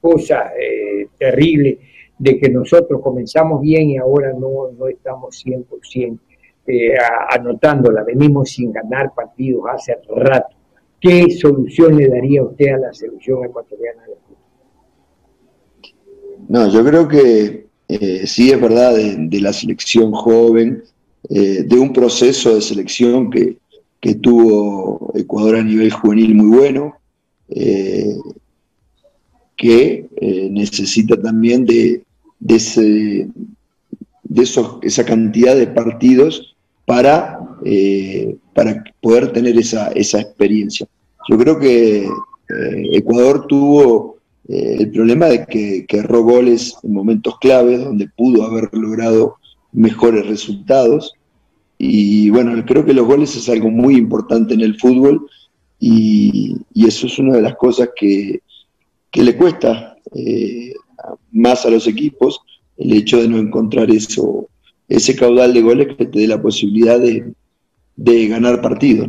cosa 0.00 0.52
eh, 0.58 1.08
terrible 1.18 1.78
de 2.18 2.38
que 2.38 2.48
nosotros 2.48 3.02
comenzamos 3.02 3.60
bien 3.60 3.90
y 3.90 3.98
ahora 3.98 4.32
no, 4.32 4.70
no 4.78 4.88
estamos 4.88 5.44
100% 5.44 6.18
eh, 6.70 6.98
anotándola, 7.30 8.02
venimos 8.04 8.50
sin 8.50 8.72
ganar 8.72 9.12
partidos 9.14 9.64
hace 9.72 9.96
rato. 10.16 10.56
¿Qué 11.00 11.30
solución 11.30 11.96
le 11.96 12.08
daría 12.08 12.42
usted 12.42 12.74
a 12.74 12.78
la 12.78 12.92
selección 12.92 13.44
ecuatoriana 13.44 14.02
de? 14.04 14.14
No, 16.48 16.68
yo 16.68 16.84
creo 16.84 17.06
que 17.06 17.66
eh, 17.88 18.26
sí 18.26 18.50
es 18.50 18.60
verdad 18.60 18.94
de, 18.94 19.40
la 19.40 19.52
selección 19.52 20.12
joven, 20.12 20.84
eh, 21.28 21.64
de 21.64 21.78
un 21.78 21.92
proceso 21.92 22.54
de 22.54 22.60
selección 22.60 23.30
que, 23.30 23.58
tuvo 24.22 25.12
Ecuador 25.14 25.56
a 25.56 25.62
nivel 25.62 25.92
juvenil 25.92 26.34
muy 26.34 26.56
bueno, 26.56 26.94
eh, 27.48 28.16
que 29.56 30.08
necesita 30.50 31.20
también 31.20 31.66
de, 31.66 32.02
ese, 32.48 33.28
de 34.22 34.42
esa 34.82 35.04
cantidad 35.04 35.54
de 35.54 35.66
partidos 35.66 36.56
para, 36.90 37.38
para 38.52 38.82
poder 39.00 39.32
tener 39.32 39.56
esa, 39.56 39.92
esa 39.92 40.20
experiencia. 40.20 40.88
Yo 41.28 41.38
creo 41.38 41.56
que 41.56 42.04
Ecuador 42.92 43.46
tuvo 43.46 44.16
eh, 44.48 44.78
el 44.80 44.90
problema 44.90 45.26
de 45.26 45.46
que, 45.46 45.86
erró 45.88 46.24
goles 46.24 46.74
en 46.82 46.92
momentos 46.92 47.38
claves 47.38 47.84
donde 47.84 48.08
pudo 48.08 48.42
haber 48.42 48.68
logrado 48.72 49.36
mejores 49.70 50.26
resultados. 50.26 51.14
Y 51.78 52.28
bueno, 52.30 52.60
creo 52.66 52.84
que 52.84 52.92
los 52.92 53.06
goles 53.06 53.36
es 53.36 53.48
algo 53.48 53.70
muy 53.70 53.94
importante 53.94 54.54
en 54.54 54.62
el 54.62 54.76
fútbol 54.80 55.28
y, 55.78 56.56
eso 56.74 57.06
es 57.06 57.20
una 57.20 57.36
de 57.36 57.42
las 57.42 57.54
cosas 57.54 57.90
que, 57.94 58.40
le 59.12 59.36
cuesta 59.36 59.96
eh, 60.12 60.74
más 61.30 61.64
a 61.64 61.70
los 61.70 61.86
equipos, 61.86 62.40
el 62.76 62.92
hecho 62.94 63.22
de 63.22 63.28
no 63.28 63.38
encontrar 63.38 63.88
eso, 63.92 64.48
ese 64.90 65.14
caudal 65.14 65.54
de 65.54 65.62
goles 65.62 65.96
que 65.96 66.04
te 66.04 66.18
dé 66.18 66.26
la 66.26 66.42
posibilidad 66.42 66.98
de, 66.98 67.32
ganar 68.28 68.60
partidos. 68.60 69.08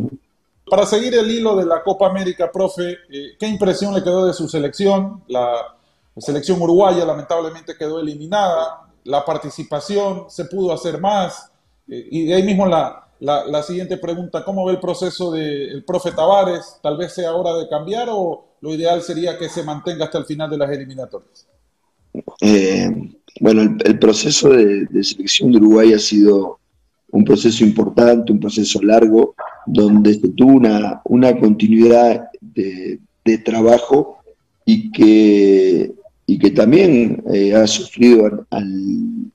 Para 0.70 0.86
seguir 0.86 1.16
el 1.16 1.30
hilo 1.30 1.56
de 1.56 1.66
la 1.66 1.82
Copa 1.84 2.08
América, 2.08 2.52
profe, 2.52 2.98
eh, 3.10 3.32
¿qué 3.38 3.48
impresión 3.48 3.94
le 3.94 4.04
quedó 4.04 4.26
de 4.26 4.34
su 4.34 4.48
selección? 4.48 5.24
La, 5.28 5.76
selección 6.18 6.62
uruguaya 6.62 7.04
lamentablemente 7.04 7.76
quedó 7.78 8.00
eliminada. 8.00 8.90
La 9.06 9.26
participación, 9.26 10.26
se 10.30 10.46
pudo 10.46 10.72
hacer 10.72 11.02
más. 11.02 11.52
Eh, 11.90 12.08
y 12.12 12.26
de 12.26 12.36
ahí 12.36 12.44
mismo 12.44 12.68
la, 12.68 13.08
la, 13.20 13.64
siguiente 13.64 13.98
pregunta, 13.98 14.46
¿cómo 14.46 14.66
ve 14.66 14.74
el 14.74 14.80
proceso 14.80 15.32
del 15.32 15.84
profe 15.84 16.12
Tavares? 16.12 16.78
¿Tal 16.84 16.96
vez 16.96 17.14
sea 17.14 17.34
hora 17.34 17.56
de 17.58 17.68
cambiar 17.68 18.08
o 18.12 18.46
lo 18.62 18.72
ideal 18.72 19.02
sería 19.02 19.38
que 19.40 19.50
se 19.50 19.64
mantenga 19.64 20.06
hasta 20.06 20.20
el 20.20 20.26
final 20.26 20.50
de 20.50 20.58
las 20.58 20.70
eliminatorias? 20.70 21.48
Eh, 22.40 22.88
bueno, 23.40 23.78
el, 23.84 24.00
proceso 24.00 24.50
de, 24.50 24.88
selección 25.04 25.52
de 25.52 25.58
Uruguay 25.58 25.94
ha 25.94 26.00
sido 26.00 26.60
un 27.12 27.24
proceso 27.24 27.64
importante, 27.64 28.32
un 28.32 28.40
proceso 28.40 28.82
largo, 28.82 29.36
donde 29.66 30.14
se 30.16 30.30
tuvo 30.30 30.62
una, 31.06 31.40
continuidad 31.40 32.30
de, 32.42 33.00
trabajo 33.46 34.18
y 34.66 34.92
que, 34.92 35.94
también 36.56 37.24
eh, 37.34 37.54
ha 37.54 37.68
sufrido 37.68 38.46
en 38.52 39.32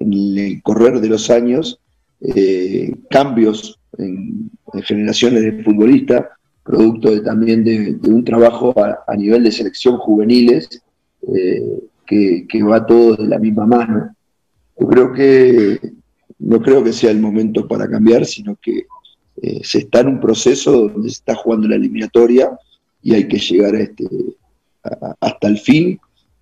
el 0.00 0.60
correr 0.62 1.00
de 1.00 1.08
los 1.08 1.30
años 1.30 1.80
eh, 2.20 2.94
cambios 3.08 3.78
en, 3.98 4.50
generaciones 4.84 5.42
de 5.42 5.64
futbolistas, 5.64 6.26
producto 6.62 7.10
de, 7.10 7.20
también 7.20 7.64
de, 7.64 7.98
un 8.08 8.24
trabajo 8.24 8.74
a, 8.78 9.16
nivel 9.16 9.42
de 9.44 9.52
selección 9.52 9.96
juveniles 9.98 10.82
eh, 11.34 11.80
que, 12.10 12.62
va 12.62 12.84
todo 12.84 13.16
de 13.16 13.26
la 13.26 13.38
misma 13.38 13.66
mano. 13.66 14.14
Yo 14.78 14.86
creo 14.88 15.12
que 15.12 15.78
no 16.38 16.60
creo 16.60 16.82
que 16.82 16.92
sea 16.92 17.10
el 17.10 17.20
momento 17.20 17.68
para 17.68 17.88
cambiar, 17.88 18.24
sino 18.26 18.56
que 18.56 18.86
eh, 19.42 19.60
se 19.62 19.78
está 19.78 20.00
en 20.00 20.08
un 20.08 20.20
proceso 20.20 20.88
donde 20.88 21.08
se 21.08 21.16
está 21.16 21.34
jugando 21.34 21.68
la 21.68 21.76
eliminatoria 21.76 22.50
y 23.02 23.14
hay 23.14 23.28
que 23.28 23.38
llegar 23.38 23.74
a 23.74 23.80
este, 23.80 24.06
hasta 25.20 25.48
el 25.48 25.58
fin 25.58 26.00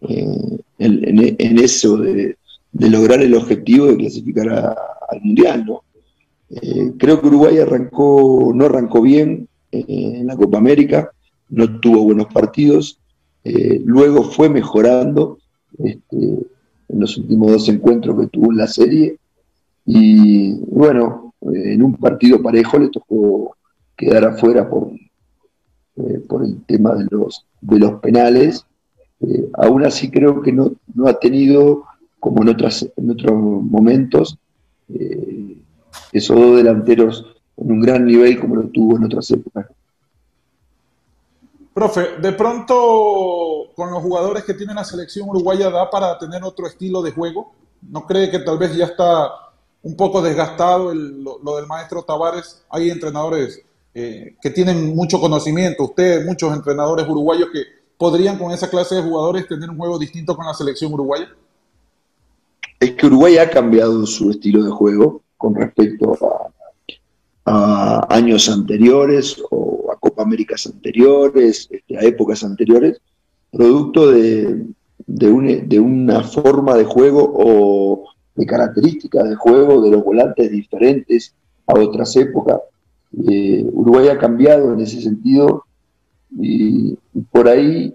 eh, 0.08 0.58
en, 0.78 1.58
eso 1.58 1.96
de, 1.98 2.36
lograr 2.72 3.20
el 3.20 3.34
objetivo 3.34 3.86
de 3.86 3.96
clasificar 3.96 4.48
al 4.48 5.20
Mundial. 5.22 5.66
Eh, 6.50 6.92
creo 6.98 7.20
que 7.20 7.26
Uruguay 7.26 7.58
arrancó, 7.58 8.52
no 8.54 8.64
arrancó 8.64 9.02
bien 9.02 9.48
en 9.70 10.26
la 10.26 10.36
Copa 10.36 10.56
América, 10.56 11.10
no 11.50 11.78
tuvo 11.80 12.04
buenos 12.04 12.28
partidos, 12.28 12.98
luego 13.84 14.24
fue 14.24 14.48
mejorando 14.48 15.38
este, 15.78 16.16
en 16.16 17.00
los 17.00 17.16
últimos 17.16 17.52
dos 17.52 17.68
encuentros 17.68 18.18
que 18.20 18.26
tuvo 18.28 18.50
en 18.50 18.58
la 18.58 18.66
serie 18.66 19.18
y 19.84 20.54
bueno, 20.66 21.32
en 21.40 21.82
un 21.82 21.94
partido 21.94 22.42
parejo 22.42 22.78
le 22.78 22.88
tocó 22.88 23.56
quedar 23.96 24.24
afuera 24.24 24.68
por, 24.68 24.90
eh, 25.96 26.20
por 26.28 26.44
el 26.44 26.62
tema 26.64 26.94
de 26.94 27.06
los, 27.10 27.44
de 27.60 27.78
los 27.78 28.00
penales. 28.00 28.66
Eh, 29.20 29.50
aún 29.54 29.84
así 29.84 30.10
creo 30.10 30.42
que 30.42 30.52
no, 30.52 30.72
no, 30.94 31.08
ha 31.08 31.18
tenido, 31.18 31.84
como 32.20 32.42
en, 32.42 32.50
otras, 32.50 32.88
en 32.96 33.10
otros 33.10 33.32
momentos, 33.34 34.38
eh, 34.92 35.56
esos 36.12 36.38
dos 36.38 36.56
delanteros 36.56 37.34
en 37.56 37.72
un 37.72 37.80
gran 37.80 38.04
nivel 38.04 38.38
como 38.38 38.56
lo 38.56 38.68
tuvo 38.68 38.96
en 38.96 39.04
otras 39.04 39.30
épocas. 39.30 39.66
Profe, 41.78 42.16
de 42.20 42.32
pronto 42.32 43.70
con 43.76 43.92
los 43.92 44.02
jugadores 44.02 44.42
que 44.42 44.54
tiene 44.54 44.74
la 44.74 44.82
selección 44.82 45.28
uruguaya 45.28 45.70
da 45.70 45.88
para 45.88 46.18
tener 46.18 46.42
otro 46.42 46.66
estilo 46.66 47.02
de 47.02 47.12
juego. 47.12 47.52
¿No 47.82 48.04
cree 48.04 48.32
que 48.32 48.40
tal 48.40 48.58
vez 48.58 48.74
ya 48.74 48.86
está 48.86 49.30
un 49.82 49.96
poco 49.96 50.20
desgastado 50.20 50.92
lo, 50.92 51.56
del 51.56 51.68
maestro 51.68 52.02
Tavares. 52.02 52.64
Hay 52.68 52.90
entrenadores 52.90 53.62
eh, 53.94 54.34
que 54.42 54.50
tienen 54.50 54.92
mucho 54.94 55.20
conocimiento, 55.20 55.84
ustedes, 55.84 56.26
muchos 56.26 56.52
entrenadores 56.52 57.08
uruguayos 57.08 57.48
que 57.52 57.60
podrían 57.96 58.38
con 58.38 58.50
esa 58.50 58.68
clase 58.68 58.96
de 58.96 59.02
jugadores 59.02 59.46
tener 59.46 59.70
un 59.70 59.78
juego 59.78 60.00
distinto 60.00 60.34
con 60.34 60.46
la 60.46 60.54
selección 60.54 60.92
uruguaya. 60.92 61.28
Es 62.80 62.92
que 62.94 63.06
Uruguay 63.06 63.38
ha 63.38 63.48
cambiado 63.48 64.04
su 64.04 64.30
estilo 64.30 64.64
de 64.64 64.70
juego 64.70 65.22
con 65.36 65.54
respecto 65.54 66.16
a, 67.44 68.06
años 68.14 68.48
anteriores 68.48 69.40
o 69.50 69.67
a 69.67 69.67
Américas 70.22 70.66
anteriores, 70.66 71.68
este, 71.70 71.96
a 71.96 72.02
épocas 72.02 72.44
anteriores, 72.44 73.00
producto 73.50 74.10
de, 74.10 74.66
de 75.06 75.80
una 75.80 76.22
forma 76.22 76.76
de 76.76 76.84
juego 76.84 77.32
o 77.34 78.04
de 78.38 78.46
características 78.46 79.28
de 79.28 79.34
juego 79.34 79.82
de 79.82 79.90
los 79.90 80.04
volantes 80.04 80.50
diferentes 80.50 81.34
a 81.66 81.74
otras 81.74 82.14
épocas. 82.16 82.60
Eh, 83.28 83.64
Uruguay 83.72 84.08
ha 84.08 84.18
cambiado 84.18 84.72
en 84.72 84.80
ese 84.80 85.00
sentido 85.02 85.64
y, 86.38 86.96
por 87.32 87.48
ahí 87.48 87.94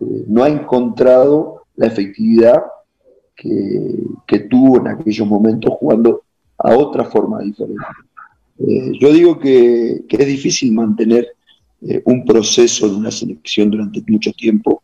eh, 0.00 0.24
no 0.28 0.44
ha 0.44 0.48
encontrado 0.48 1.62
la 1.76 1.88
efectividad 1.88 2.62
que, 3.34 4.38
tuvo 4.50 4.78
en 4.78 4.88
aquellos 4.88 5.26
momentos 5.26 5.74
jugando 5.78 6.22
a 6.56 6.74
otra 6.76 7.04
forma 7.04 7.40
diferente. 7.40 7.84
Eh, 8.58 8.92
yo 8.98 9.12
digo 9.12 9.38
que, 9.38 10.04
es 10.08 10.26
difícil 10.26 10.72
mantener 10.72 11.35
un 12.04 12.24
proceso 12.24 12.88
de 12.88 12.94
una 12.94 13.10
selección 13.10 13.70
durante 13.70 14.02
mucho 14.08 14.32
tiempo. 14.32 14.82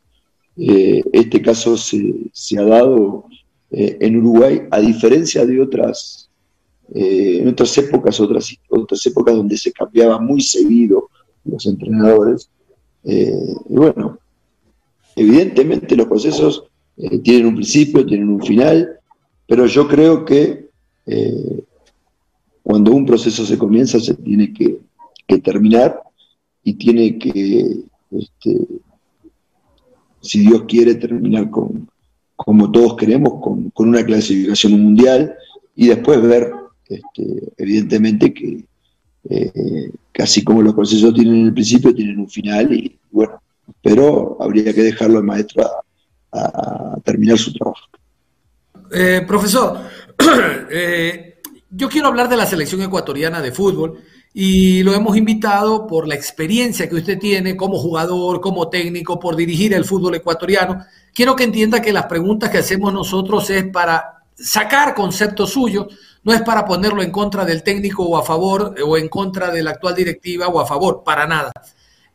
este 0.57 1.41
caso 1.41 1.77
se, 1.77 2.59
ha 2.59 2.63
dado 2.63 3.25
eh, 3.71 3.97
en 4.01 4.17
Uruguay, 4.17 4.63
a 4.71 4.81
diferencia 4.81 5.47
de 5.47 5.61
otras, 5.61 6.29
eh, 6.95 7.45
otras 7.49 7.77
épocas, 7.79 8.21
otras, 8.21 8.55
otras 8.69 9.07
épocas 9.07 9.35
donde 9.35 9.57
se 9.57 9.73
cambiaba 9.73 10.19
muy 10.19 10.41
seguido 10.41 11.09
los 11.45 11.67
entrenadores. 11.67 12.49
y 13.05 13.75
bueno, 13.75 14.19
evidentemente 15.17 15.97
los 15.97 16.07
procesos 16.07 16.65
tienen 17.25 17.47
un 17.47 17.57
principio, 17.57 18.07
tienen 18.07 18.29
un 18.29 18.43
final, 18.43 19.01
pero 19.47 19.67
yo 19.67 19.89
creo 19.89 20.25
que 20.25 20.69
cuando 22.63 22.93
un 22.93 23.05
proceso 23.05 23.45
se 23.45 23.59
comienza 23.59 23.99
se 23.99 24.15
tiene 24.15 24.53
que, 24.53 24.81
terminar 25.43 25.99
y 26.65 26.75
tiene 26.75 27.19
que, 27.19 27.83
este, 28.11 28.67
si 30.21 30.41
Dios 30.41 30.65
quiere, 30.69 30.95
terminar 30.95 31.51
con, 31.51 31.89
como 32.37 32.71
todos 32.71 32.97
queremos, 32.97 33.41
con, 33.41 33.73
una 33.75 34.05
clasificación 34.05 34.81
mundial 34.81 35.35
y 35.75 35.89
después 35.89 36.23
ver, 36.23 36.53
este, 36.89 37.53
evidentemente, 37.57 38.33
que 38.33 38.65
eh, 39.29 39.91
casi 40.13 40.45
como 40.45 40.63
los 40.63 40.75
procesos 40.75 41.15
tienen 41.15 41.47
el 41.47 41.55
principio, 41.55 41.95
tienen 41.95 42.19
un 42.19 42.29
final 42.29 42.73
y 42.73 42.99
bueno, 43.11 43.41
pero 43.81 44.37
habría 44.41 44.73
que 44.73 44.83
dejarlo 44.83 45.19
al 45.19 45.25
maestro 45.25 45.65
a, 46.33 46.97
terminar 47.05 47.37
su 47.37 47.53
trabajo. 47.53 47.87
Eh, 48.91 49.23
profesor, 49.27 49.81
eh, 50.71 51.41
yo 51.71 51.89
quiero 51.89 52.09
hablar 52.09 52.29
de 52.29 52.37
la 52.37 52.47
selección 52.47 52.83
ecuatoriana 52.83 53.41
de 53.43 53.53
fútbol 53.53 53.99
y 54.35 54.83
lo 54.83 54.95
hemos 54.95 55.17
invitado 55.17 55.87
por 55.87 56.09
la 56.09 56.15
experiencia 56.15 56.89
que 56.89 56.97
usted 56.97 57.19
tiene 57.19 57.57
como 57.57 57.79
jugador, 57.79 58.41
como 58.41 58.69
técnico, 58.69 59.19
por 59.21 59.37
dirigir 59.37 59.75
el 59.75 59.85
fútbol 59.85 60.15
ecuatoriano. 60.15 60.85
Quiero 61.15 61.37
que 61.37 61.45
entienda 61.45 61.83
que 61.83 61.93
las 61.93 62.07
preguntas 62.07 62.49
que 62.49 62.59
hacemos 62.59 62.93
nosotros 62.93 63.51
es 63.51 63.65
para 63.65 64.25
sacar 64.35 64.95
conceptos 64.95 65.53
suyos, 65.53 65.87
no 66.25 66.33
es 66.33 66.41
para 66.43 66.65
ponerlo 66.65 67.03
en 67.03 67.11
contra 67.11 67.45
del 67.45 67.63
técnico 67.63 68.05
o 68.05 68.17
a 68.17 68.23
favor 68.23 68.75
o 68.83 68.97
en 68.97 69.09
contra 69.09 69.51
de 69.51 69.63
la 69.63 69.73
actual 69.73 69.95
directiva 69.95 70.49
o 70.49 70.61
a 70.61 70.67
favor, 70.67 71.03
para 71.05 71.27
nada. 71.27 71.53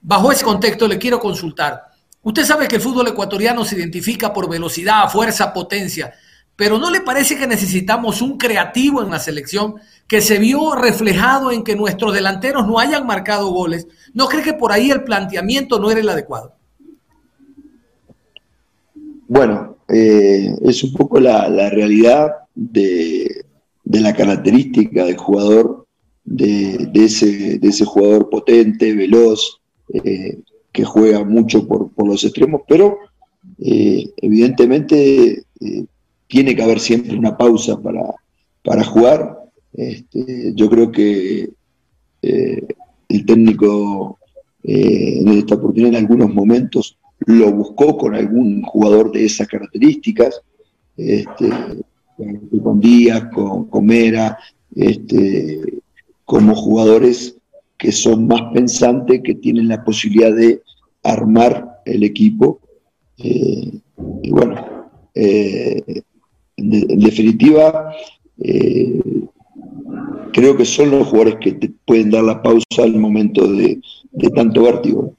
Bajo 0.02 0.32
ese 0.32 0.44
contexto 0.44 0.88
le 0.88 0.98
quiero 0.98 1.20
consultar. 1.20 1.84
Usted 2.24 2.46
sabe 2.46 2.68
que 2.68 2.78
el 2.78 2.82
fútbol 2.82 3.08
ecuatoriano 3.08 3.64
se 3.64 3.76
identifica 3.76 4.34
por 4.34 4.50
velocidad, 4.50 5.10
fuerza, 5.10 5.54
potencia 5.54 6.14
pero 6.58 6.80
¿no 6.80 6.90
le 6.90 7.02
parece 7.02 7.38
que 7.38 7.48
necesitamos 7.48 8.22
un 8.22 8.38
creativo 8.38 9.04
en 9.04 9.12
la 9.12 9.20
selección 9.20 9.76
que 10.08 10.22
se 10.22 10.40
vio 10.40 10.74
reflejado 10.74 11.52
en 11.52 11.64
que 11.64 11.76
nuestros 11.76 12.14
delanteros 12.14 12.68
no 12.68 12.80
hayan 12.80 13.06
marcado 13.06 13.52
goles? 13.52 13.88
¿No 14.16 14.26
cree 14.26 14.44
que 14.44 14.54
por 14.54 14.72
ahí 14.72 14.90
el 14.90 15.04
planteamiento 15.04 15.80
no 15.80 15.92
era 15.92 16.00
el 16.00 16.10
adecuado? 16.10 16.56
Bueno, 19.28 19.78
eh, 19.88 20.52
es 20.64 20.84
un 20.84 20.94
poco 20.94 21.20
la, 21.20 21.70
realidad 21.70 22.32
de, 22.56 23.46
la 23.84 24.16
característica 24.16 25.06
del 25.06 25.18
jugador, 25.18 25.86
de, 26.26 26.90
ese, 26.96 27.60
de 27.60 27.68
ese 27.68 27.86
jugador 27.86 28.32
potente, 28.32 28.96
veloz, 28.96 29.62
eh, 29.94 30.40
que 30.72 30.84
juega 30.84 31.24
mucho 31.24 31.68
por, 31.68 31.92
los 32.04 32.24
extremos, 32.24 32.62
pero 32.68 32.98
eh, 33.60 34.10
evidentemente 34.18 35.44
tiene 36.28 36.56
que 36.56 36.64
haber 36.64 36.80
siempre 36.80 37.18
una 37.18 37.38
pausa 37.38 37.80
para, 37.82 38.84
jugar. 38.84 39.38
Este, 39.74 40.54
yo 40.54 40.70
creo 40.70 40.92
que 40.92 41.50
eh, 42.22 42.68
el 43.10 43.26
técnico 43.26 44.20
eh, 44.64 45.20
en 45.22 45.30
esta 45.30 45.56
oportunidad 45.56 45.92
en 45.92 46.06
algunos 46.06 46.34
momentos 46.34 46.98
lo 47.26 47.52
buscó 47.52 47.98
con 47.98 48.16
algún 48.16 48.62
jugador 48.64 49.12
de 49.12 49.26
esas 49.26 49.48
características, 49.48 50.42
este, 50.96 51.50
con 52.62 52.80
Díaz, 52.80 53.30
con, 53.34 53.86
Mera, 53.86 54.38
este, 54.76 55.82
como 56.26 56.56
jugadores 56.56 57.38
que 57.78 57.92
son 57.92 58.28
más 58.28 58.42
pensantes, 58.54 59.22
que 59.24 59.36
tienen 59.36 59.68
la 59.68 59.84
posibilidad 59.84 60.36
de 60.36 60.62
armar 61.04 61.82
el 61.86 62.04
equipo. 62.04 62.60
Eh, 63.18 63.80
y 64.24 64.32
bueno, 64.32 64.90
en, 65.14 66.04
definitiva, 67.18 67.92
eh, 68.40 69.00
creo 70.32 70.56
que 70.56 70.66
son 70.66 70.92
los 70.92 71.08
jugadores 71.08 71.38
que 71.42 71.54
te 71.54 71.72
pueden 71.86 72.12
dar 72.12 72.24
la 72.24 72.42
pausa 72.42 72.84
al 72.84 72.96
momento 72.96 73.48
de, 73.48 73.82
tanto 74.36 74.64
vértigo. 74.64 75.14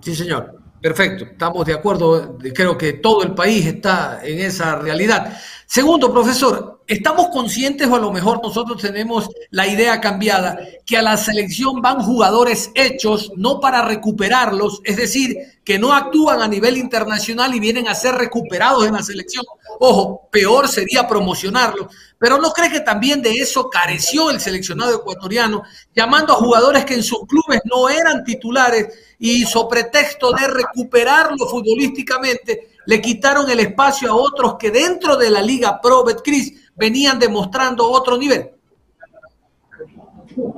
Sí, 0.00 0.14
señor. 0.14 0.58
Perfecto, 0.80 1.24
estamos 1.24 1.66
de 1.66 1.74
acuerdo. 1.74 2.38
Creo 2.54 2.78
que 2.78 2.94
todo 2.94 3.22
el 3.22 3.34
país 3.34 3.66
está 3.66 4.20
en 4.24 4.38
esa 4.40 4.76
realidad. 4.76 5.36
Segundo, 5.72 6.12
profesor, 6.12 6.82
¿estamos 6.88 7.28
conscientes 7.28 7.86
o 7.86 7.94
a 7.94 8.00
lo 8.00 8.10
mejor 8.10 8.42
nosotros 8.42 8.82
tenemos 8.82 9.30
la 9.50 9.68
idea 9.68 10.00
cambiada 10.00 10.58
que 10.84 10.96
a 10.96 11.02
la 11.02 11.16
selección 11.16 11.80
van 11.80 12.02
jugadores 12.02 12.72
hechos, 12.74 13.30
no 13.36 13.60
para 13.60 13.82
recuperarlos, 13.82 14.80
es 14.82 14.96
decir, 14.96 15.36
que 15.62 15.78
no 15.78 15.94
actúan 15.94 16.42
a 16.42 16.48
nivel 16.48 16.76
internacional 16.76 17.54
y 17.54 17.60
vienen 17.60 17.86
a 17.86 17.94
ser 17.94 18.16
recuperados 18.16 18.84
en 18.84 18.94
la 18.94 19.02
selección? 19.04 19.44
Ojo, 19.78 20.28
peor 20.32 20.66
sería 20.66 21.06
promocionarlos, 21.06 21.94
pero 22.18 22.38
¿no 22.38 22.50
cree 22.50 22.72
que 22.72 22.80
también 22.80 23.22
de 23.22 23.30
eso 23.30 23.70
careció 23.70 24.28
el 24.30 24.40
seleccionado 24.40 24.92
ecuatoriano, 24.92 25.62
llamando 25.94 26.32
a 26.32 26.38
jugadores 26.38 26.84
que 26.84 26.94
en 26.94 27.04
sus 27.04 27.20
clubes 27.28 27.60
no 27.66 27.88
eran 27.88 28.24
titulares 28.24 28.88
y 29.20 29.44
sobre 29.44 29.84
pretexto 29.84 30.32
de 30.32 30.48
recuperarlo 30.48 31.46
futbolísticamente? 31.48 32.69
Le 32.86 33.00
quitaron 33.00 33.50
el 33.50 33.60
espacio 33.60 34.10
a 34.10 34.16
otros 34.16 34.56
que 34.58 34.70
dentro 34.70 35.16
de 35.16 35.30
la 35.30 35.42
Liga 35.42 35.80
Pro 35.80 36.04
Betcris 36.04 36.70
venían 36.76 37.18
demostrando 37.18 37.88
otro 37.90 38.16
nivel. 38.16 38.50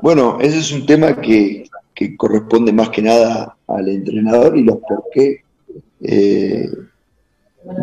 Bueno, 0.00 0.38
ese 0.40 0.58
es 0.58 0.72
un 0.72 0.87
tema 0.87 1.20
que, 1.20 1.64
corresponde 2.16 2.72
más 2.72 2.88
que 2.88 3.00
nada 3.00 3.56
al 3.68 3.88
entrenador 3.88 4.58
y 4.58 4.64
los 4.64 4.78
por 4.78 5.04
qué 5.12 5.42
eh, 6.00 6.68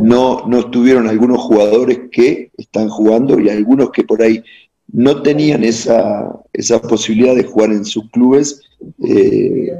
no, 0.01 0.45
no 0.45 0.59
estuvieron 0.59 1.07
algunos 1.07 1.39
jugadores 1.39 2.01
que 2.11 2.51
están 2.57 2.89
jugando 2.89 3.39
y 3.39 3.49
algunos 3.49 3.91
que 3.91 4.03
por 4.03 4.21
ahí 4.21 4.43
no 4.91 5.21
tenían 5.21 5.63
esa, 5.63 6.37
esa 6.51 6.81
posibilidad 6.81 7.35
de 7.35 7.45
jugar 7.45 7.71
en 7.71 7.85
sus 7.85 8.09
clubes, 8.09 8.61
eh, 9.07 9.71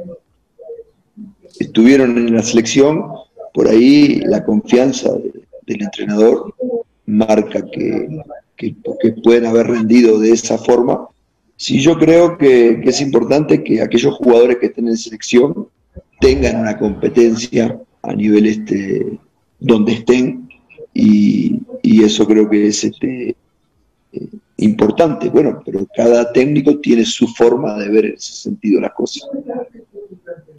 estuvieron 1.60 2.18
en 2.18 2.36
la 2.36 2.44
selección 2.44 3.12
por 3.54 3.68
ahí 3.68 4.22
la 4.22 4.44
confianza 4.44 5.12
del 5.66 5.82
entrenador 5.82 6.54
marca 7.06 7.66
que, 7.72 8.08
pueden 9.24 9.46
haber 9.46 9.68
rendido 9.68 10.20
de 10.20 10.32
esa 10.32 10.58
forma. 10.58 11.08
Sí, 11.56 11.80
yo 11.80 11.98
creo 11.98 12.38
que, 12.38 12.82
es 12.84 13.02
importante 13.02 13.64
que 13.64 13.82
aquellos 13.82 14.16
jugadores 14.16 14.58
que 14.58 14.68
estén 14.68 14.88
en 14.88 14.98
selección 14.98 15.68
tengan 16.20 16.60
una 16.60 16.78
competencia 16.78 17.80
a 18.02 18.14
nivel 18.14 18.48
este 18.48 19.20
donde 19.60 19.94
estén 19.94 20.50
y, 20.94 21.62
eso 21.84 22.26
creo 22.26 22.50
que 22.50 22.68
es 22.68 22.84
este 22.84 23.36
eh, 24.14 24.28
importante. 24.58 25.30
Bueno, 25.30 25.62
pero 25.66 25.86
cada 25.96 26.32
técnico 26.32 26.80
tiene 26.80 27.06
su 27.06 27.28
forma 27.28 27.78
de 27.78 27.90
ver 27.90 28.06
en 28.06 28.14
ese 28.14 28.34
sentido 28.34 28.80
las 28.82 28.94
cosas. 28.94 29.28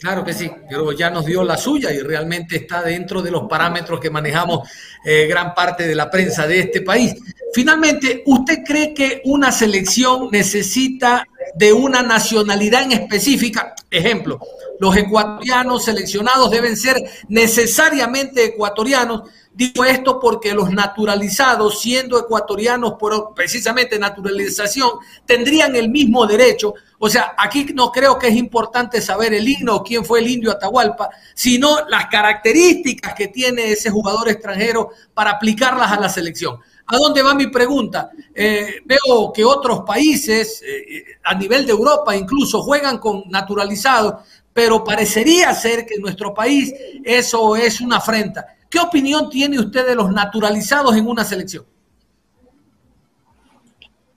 Claro 0.00 0.24
que 0.24 0.32
sí, 0.32 0.50
pero 0.68 0.92
ya 0.92 1.10
nos 1.10 1.26
dio 1.26 1.44
la 1.44 1.56
suya 1.56 1.92
y 1.92 2.00
realmente 2.00 2.56
está 2.56 2.82
dentro 2.82 3.20
de 3.20 3.30
los 3.30 3.48
parámetros 3.48 4.00
que 4.00 4.10
manejamos 4.10 4.68
eh, 5.04 5.26
gran 5.26 5.54
parte 5.54 5.86
de 5.86 5.94
la 5.94 6.10
prensa 6.10 6.46
de 6.46 6.60
este 6.60 6.80
país. 6.80 7.14
Finalmente, 7.52 8.22
¿usted 8.26 8.60
cree 8.64 8.94
que 8.94 9.20
una 9.24 9.52
selección 9.52 10.28
necesita 10.30 11.26
de 11.54 11.72
una 11.72 12.02
nacionalidad 12.02 12.82
en 12.82 12.92
específica? 12.92 13.74
Ejemplo, 13.90 14.38
los 14.78 14.96
ecuatorianos 14.96 15.84
seleccionados 15.84 16.50
deben 16.50 16.76
ser 16.76 16.96
necesariamente 17.28 18.44
ecuatorianos 18.44 19.28
Digo 19.60 19.84
esto 19.84 20.18
porque 20.18 20.54
los 20.54 20.70
naturalizados, 20.70 21.82
siendo 21.82 22.18
ecuatorianos 22.18 22.94
por 22.94 23.34
precisamente 23.34 23.98
naturalización, 23.98 24.92
tendrían 25.26 25.76
el 25.76 25.90
mismo 25.90 26.26
derecho. 26.26 26.72
O 26.98 27.10
sea, 27.10 27.34
aquí 27.36 27.66
no 27.74 27.92
creo 27.92 28.18
que 28.18 28.28
es 28.28 28.36
importante 28.36 29.02
saber 29.02 29.34
el 29.34 29.46
himno 29.46 29.76
o 29.76 29.82
quién 29.82 30.02
fue 30.02 30.20
el 30.20 30.28
indio 30.28 30.50
Atahualpa, 30.50 31.10
sino 31.34 31.86
las 31.90 32.06
características 32.06 33.12
que 33.12 33.28
tiene 33.28 33.72
ese 33.72 33.90
jugador 33.90 34.30
extranjero 34.30 34.92
para 35.12 35.32
aplicarlas 35.32 35.92
a 35.92 36.00
la 36.00 36.08
selección. 36.08 36.58
¿A 36.86 36.96
dónde 36.96 37.20
va 37.20 37.34
mi 37.34 37.48
pregunta? 37.48 38.12
Eh, 38.34 38.76
veo 38.86 39.30
que 39.30 39.44
otros 39.44 39.82
países, 39.86 40.62
eh, 40.66 41.04
a 41.22 41.34
nivel 41.34 41.66
de 41.66 41.72
Europa 41.72 42.16
incluso, 42.16 42.62
juegan 42.62 42.96
con 42.96 43.24
naturalizados, 43.28 44.24
pero 44.54 44.82
parecería 44.82 45.52
ser 45.52 45.84
que 45.84 45.96
en 45.96 46.00
nuestro 46.00 46.32
país 46.32 46.72
eso 47.04 47.56
es 47.56 47.82
una 47.82 47.98
afrenta. 47.98 48.56
¿Qué 48.70 48.78
opinión 48.78 49.28
tiene 49.28 49.58
usted 49.58 49.86
de 49.86 49.96
los 49.96 50.12
naturalizados 50.12 50.96
en 50.96 51.06
una 51.06 51.24
selección? 51.24 51.64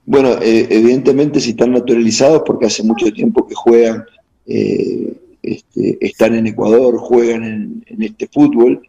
Bueno, 0.06 0.34
eh, 0.40 0.68
evidentemente 0.70 1.40
si 1.40 1.50
están 1.50 1.72
naturalizados 1.72 2.42
porque 2.46 2.66
hace 2.66 2.84
mucho 2.84 3.12
tiempo 3.12 3.46
que 3.46 3.54
juegan, 3.54 4.04
eh, 4.46 5.12
este, 5.42 5.98
están 6.00 6.34
en 6.34 6.46
Ecuador, 6.46 6.96
juegan 6.98 7.82
en, 7.86 8.02
este 8.02 8.28
fútbol, 8.28 8.80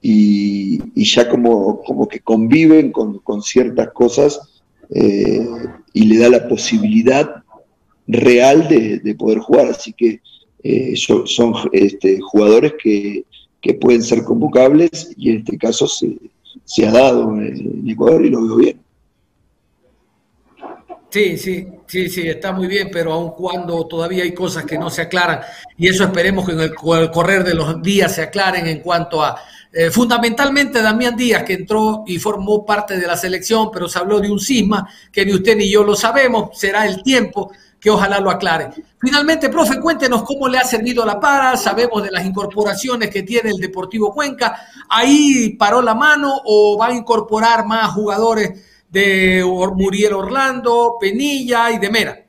y, 0.00 1.04
ya 1.04 1.28
como, 1.28 1.80
como 1.82 2.08
que 2.08 2.18
conviven 2.20 2.90
con, 2.90 3.42
ciertas 3.42 3.92
cosas 3.92 4.40
eh, 4.90 5.46
y 5.92 6.04
le 6.06 6.18
da 6.18 6.28
la 6.28 6.48
posibilidad 6.48 7.42
real 8.08 8.68
de, 8.68 9.14
poder 9.14 9.38
jugar. 9.38 9.68
Así 9.68 9.92
que 9.92 10.20
eh, 10.64 10.94
son, 10.96 11.54
este, 11.72 12.18
jugadores 12.20 12.74
que, 12.82 13.24
pueden 13.80 14.02
ser 14.02 14.24
convocables 14.24 15.12
y 15.16 15.30
en 15.30 15.38
este 15.38 15.56
caso 15.56 15.86
se, 15.86 16.16
se 16.64 16.86
ha 16.86 16.92
dado 16.92 17.36
en 17.36 17.88
Ecuador 17.88 18.24
y 18.24 18.30
lo 18.30 18.44
veo 18.44 18.56
bien. 18.56 18.80
Sí, 21.12 21.36
sí, 21.36 21.68
sí, 21.86 22.08
sí, 22.08 22.26
está 22.26 22.52
muy 22.52 22.66
bien, 22.66 22.88
pero 22.90 23.12
aun 23.12 23.32
cuando 23.32 23.86
todavía 23.86 24.22
hay 24.22 24.32
cosas 24.32 24.64
que 24.64 24.78
no 24.78 24.88
se 24.88 25.02
aclaran, 25.02 25.40
y 25.76 25.86
eso 25.86 26.04
esperemos 26.04 26.46
que 26.46 26.52
en 26.52 26.60
el 26.60 26.74
correr 26.74 27.44
de 27.44 27.52
los 27.52 27.82
días 27.82 28.14
se 28.14 28.22
aclaren 28.22 28.66
en 28.66 28.80
cuanto 28.80 29.22
a, 29.22 29.38
eh, 29.74 29.90
fundamentalmente 29.90 30.80
Damián 30.80 31.14
Díaz, 31.14 31.42
que 31.42 31.52
entró 31.52 32.04
y 32.06 32.18
formó 32.18 32.64
parte 32.64 32.96
de 32.96 33.06
la 33.06 33.18
selección, 33.18 33.70
pero 33.70 33.88
se 33.88 33.98
habló 33.98 34.20
de 34.20 34.30
un 34.30 34.40
cisma 34.40 34.88
que 35.12 35.26
ni 35.26 35.34
usted 35.34 35.54
ni 35.54 35.70
yo 35.70 35.84
lo 35.84 35.94
sabemos, 35.94 36.58
será 36.58 36.86
el 36.86 37.02
tiempo 37.02 37.52
que 37.82 37.90
ojalá 37.90 38.20
lo 38.20 38.30
aclare. 38.30 38.70
Finalmente, 39.00 39.48
profe, 39.48 39.80
cuéntenos 39.80 40.22
cómo 40.22 40.46
le 40.46 40.56
ha 40.56 40.64
servido 40.64 41.04
la 41.04 41.18
para, 41.18 41.56
sabemos 41.56 42.00
de 42.04 42.12
las 42.12 42.24
incorporaciones 42.24 43.10
que 43.10 43.24
tiene 43.24 43.50
el 43.50 43.56
Deportivo 43.56 44.14
Cuenca, 44.14 44.56
ahí 44.88 45.56
paró 45.58 45.82
la 45.82 45.92
mano 45.92 46.32
o 46.44 46.78
va 46.78 46.86
a 46.86 46.94
incorporar 46.94 47.66
más 47.66 47.90
jugadores 47.90 48.86
de 48.88 49.42
Muriel 49.74 50.12
Orlando, 50.12 50.96
Penilla 51.00 51.72
y 51.72 51.78
de 51.80 51.90
Mera. 51.90 52.24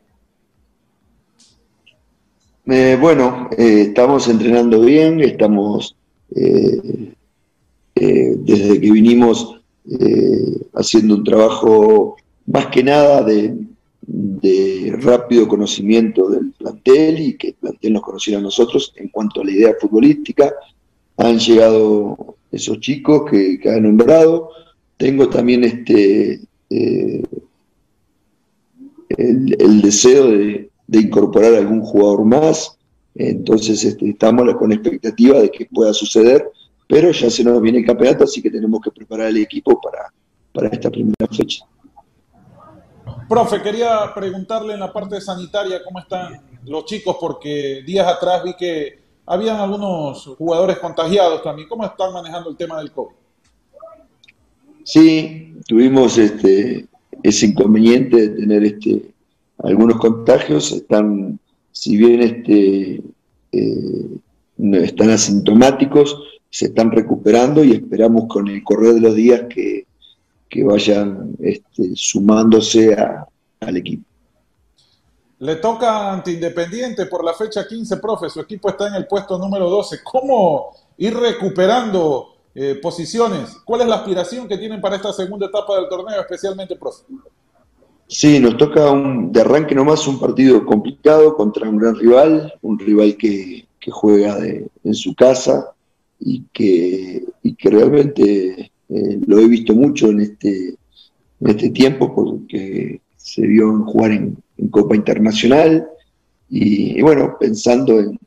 Eh, 2.65 2.97
bueno, 2.99 3.49
eh, 3.55 3.87
estamos 3.89 4.27
entrenando 4.29 4.81
bien, 4.81 5.21
estamos 5.21 5.95
eh, 6.35 7.13
desde 7.93 8.81
que 8.81 8.91
vinimos 8.91 9.59
haciendo 10.73 11.15
un 11.15 11.23
trabajo 11.23 12.15
más 12.47 12.67
que 12.67 12.83
nada 12.83 13.21
de, 13.21 13.55
de, 14.01 14.72
rápido 14.91 15.47
conocimiento 15.47 16.29
del 16.29 16.51
plantel 16.51 17.19
y 17.19 17.37
que 17.37 17.49
el 17.49 17.53
plantel 17.55 17.93
nos 17.93 18.01
conociera 18.01 18.39
a 18.39 18.43
nosotros 18.43 18.93
en 18.95 19.09
cuanto 19.09 19.41
a 19.41 19.45
la 19.45 19.51
idea 19.51 19.75
futbolística. 19.79 20.53
Han 21.17 21.39
llegado 21.39 22.37
esos 22.51 22.79
chicos 22.79 23.29
que, 23.29 23.59
que 23.59 23.69
han 23.69 23.83
nombrado. 23.83 24.49
Tengo 24.97 25.29
también 25.29 25.63
este, 25.63 26.39
eh, 26.69 27.23
el, 29.17 29.81
deseo 29.81 30.27
de, 30.27 30.69
incorporar 30.87 31.55
algún 31.55 31.81
jugador 31.81 32.25
más. 32.25 32.77
Entonces 33.15 33.83
este, 33.83 34.09
estamos 34.09 34.55
con 34.55 34.71
expectativa 34.71 35.39
de 35.39 35.51
que 35.51 35.65
pueda 35.65 35.93
suceder, 35.93 36.49
pero 36.87 37.11
ya 37.11 37.29
se 37.29 37.43
nos 37.43 37.61
viene 37.61 37.79
el 37.79 37.85
campeonato, 37.85 38.23
así 38.23 38.41
que 38.41 38.49
tenemos 38.49 38.81
que 38.81 38.91
preparar 38.91 39.27
el 39.27 39.37
equipo 39.37 39.79
para, 39.79 40.11
para 40.51 40.69
esta 40.69 40.89
primera 40.89 41.27
fecha. 41.31 41.65
Profe, 43.27 43.61
quería 43.61 44.13
preguntarle 44.13 44.73
en 44.73 44.79
la 44.79 44.91
parte 44.91 45.19
sanitaria 45.21 45.81
cómo 45.83 45.99
están 45.99 46.41
los 46.65 46.85
chicos, 46.85 47.17
porque 47.19 47.83
días 47.85 48.07
atrás 48.07 48.43
vi 48.43 48.53
que 48.55 48.99
habían 49.25 49.57
algunos 49.57 50.25
jugadores 50.37 50.77
contagiados 50.79 51.41
también. 51.43 51.67
¿Cómo 51.67 51.85
están 51.85 52.13
manejando 52.13 52.49
el 52.49 52.57
tema 52.57 52.77
del 52.79 52.91
COVID? 52.91 53.15
Sí, 54.83 55.55
tuvimos 55.67 56.17
este, 56.17 56.87
ese 57.21 57.45
inconveniente 57.47 58.17
de 58.17 58.29
tener 58.29 58.63
este, 58.63 59.13
algunos 59.59 59.97
contagios. 59.97 60.71
Están, 60.71 61.39
si 61.71 61.95
bien 61.97 62.21
este, 62.21 63.01
eh, 63.51 64.17
están 64.57 65.09
asintomáticos, 65.09 66.17
se 66.49 66.65
están 66.65 66.91
recuperando 66.91 67.63
y 67.63 67.71
esperamos 67.71 68.25
con 68.27 68.47
el 68.47 68.63
correr 68.63 68.95
de 68.95 69.01
los 69.01 69.15
días 69.15 69.43
que, 69.49 69.85
vayan 70.61 71.35
este, 71.39 71.93
sumándose 71.95 72.95
al 73.59 73.77
equipo. 73.77 74.03
Le 75.39 75.55
toca 75.55 76.13
ante 76.13 76.31
Independiente 76.31 77.07
por 77.07 77.23
la 77.23 77.33
fecha 77.33 77.67
15, 77.67 77.97
profe. 77.97 78.29
Su 78.29 78.41
equipo 78.41 78.69
está 78.69 78.87
en 78.87 78.95
el 78.95 79.07
puesto 79.07 79.39
número 79.39 79.69
12. 79.69 80.01
¿Cómo 80.03 80.73
ir 80.97 81.15
recuperando 81.15 82.33
eh, 82.55 82.75
posiciones. 82.75 83.57
¿Cuál 83.65 83.81
es 83.81 83.87
la 83.87 83.95
aspiración 83.95 84.47
que 84.47 84.59
tienen 84.59 84.79
para 84.79 84.97
esta 84.97 85.11
segunda 85.11 85.47
etapa 85.47 85.75
del 85.75 85.89
torneo, 85.89 86.21
especialmente, 86.21 86.75
profe? 86.75 87.03
Sí, 88.07 88.39
nos 88.39 88.57
toca 88.57 88.91
un, 88.91 89.31
de 89.31 89.41
arranque 89.41 89.73
nomás 89.73 90.07
un 90.07 90.19
partido 90.19 90.63
complicado 90.63 91.35
contra 91.35 91.67
un 91.67 91.77
gran 91.77 91.95
rival, 91.95 92.53
un 92.61 92.77
rival 92.77 93.17
que, 93.17 93.67
juega 93.89 94.37
en 94.37 94.93
su 94.93 95.13
casa 95.13 95.73
y 96.17 96.43
que, 96.53 97.25
que 97.57 97.69
realmente 97.69 98.71
eh, 98.93 99.19
lo 99.25 99.39
he 99.39 99.47
visto 99.47 99.73
mucho 99.73 100.09
en 100.09 100.21
este, 100.21 100.75
en 101.39 101.49
este 101.49 101.69
tiempo 101.69 102.13
porque 102.13 103.01
se 103.17 103.45
vio 103.45 103.83
jugar 103.85 104.11
en, 104.11 104.37
Copa 104.69 104.95
Internacional 104.95 105.85
y, 106.49 107.01
bueno, 107.01 107.35
pensando 107.37 107.99
en, 107.99 108.17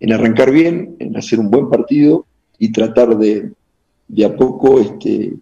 en 0.00 0.12
arrancar 0.12 0.50
bien, 0.50 0.96
en 0.98 1.16
hacer 1.16 1.38
un 1.38 1.50
buen 1.50 1.68
partido 1.68 2.26
y 2.58 2.72
tratar 2.72 3.16
de, 3.16 3.52
de 4.08 4.24
a 4.24 4.34
poco 4.34 4.80
este, 4.80 5.34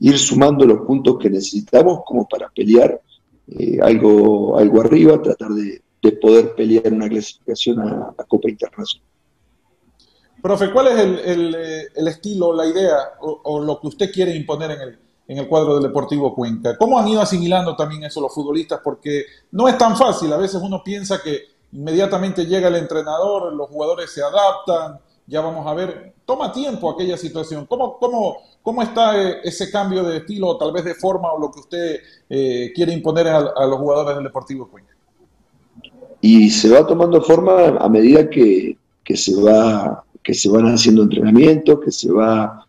ir 0.00 0.18
sumando 0.18 0.64
los 0.64 0.80
puntos 0.80 1.18
que 1.18 1.30
necesitamos 1.30 2.00
como 2.04 2.26
para 2.28 2.48
pelear 2.48 3.00
eh, 3.48 3.78
algo, 3.80 4.58
algo 4.58 4.80
arriba, 4.80 5.20
tratar 5.22 5.50
de, 5.50 5.82
poder 6.22 6.54
pelear 6.54 6.92
una 6.92 7.08
clasificación 7.08 7.80
a, 7.80 8.14
Copa 8.26 8.48
Internacional. 8.48 9.07
Profe, 10.42 10.70
¿cuál 10.70 10.88
es 10.88 10.98
el, 10.98 11.54
el, 11.94 12.08
estilo, 12.08 12.52
la 12.52 12.66
idea 12.66 12.96
o, 13.20 13.60
lo 13.60 13.80
que 13.80 13.88
usted 13.88 14.12
quiere 14.12 14.34
imponer 14.34 14.70
en 14.70 14.80
el, 14.80 14.98
en 15.26 15.38
el 15.38 15.48
cuadro 15.48 15.74
del 15.74 15.84
Deportivo 15.84 16.34
Cuenca? 16.34 16.76
¿Cómo 16.78 16.98
han 16.98 17.08
ido 17.08 17.20
asimilando 17.20 17.74
también 17.74 18.04
eso 18.04 18.20
los 18.20 18.32
futbolistas? 18.32 18.80
Porque 18.82 19.24
no 19.50 19.66
es 19.68 19.76
tan 19.76 19.96
fácil, 19.96 20.32
a 20.32 20.36
veces 20.36 20.60
uno 20.62 20.82
piensa 20.84 21.20
que 21.22 21.42
inmediatamente 21.72 22.46
llega 22.46 22.68
el 22.68 22.76
entrenador, 22.76 23.52
los 23.52 23.68
jugadores 23.68 24.12
se 24.12 24.22
adaptan, 24.22 25.00
ya 25.28 25.42
vamos 25.42 25.66
a 25.66 25.74
ver, 25.74 26.14
toma 26.24 26.50
tiempo 26.50 26.90
aquella 26.90 27.16
situación. 27.16 27.66
¿Cómo, 27.66 27.98
cómo, 27.98 28.38
cómo 28.62 28.82
está 28.82 29.22
eh, 29.22 29.40
ese 29.44 29.70
cambio 29.70 30.02
de 30.02 30.18
estilo, 30.18 30.56
tal 30.56 30.72
vez 30.72 30.84
de 30.84 30.94
forma, 30.94 31.30
o 31.32 31.38
lo 31.38 31.50
que 31.50 31.60
usted 31.60 32.00
eh, 32.30 32.72
quiere 32.74 32.94
imponer 32.94 33.28
a, 33.28 33.66
los 33.66 33.78
jugadores 33.78 34.14
del 34.14 34.24
Deportivo 34.24 34.68
Cuenca? 34.68 34.94
Y 36.22 36.50
se 36.50 36.70
va 36.70 36.86
tomando 36.86 37.20
forma 37.22 37.76
a 37.78 37.88
medida 37.88 38.28
que, 38.28 38.78
se 39.14 39.40
va 39.40 40.04
que 40.28 40.34
se 40.34 40.50
van 40.50 40.66
haciendo 40.66 41.04
entrenamientos, 41.04 41.80
que 41.82 41.90
se 41.90 42.12
va 42.12 42.66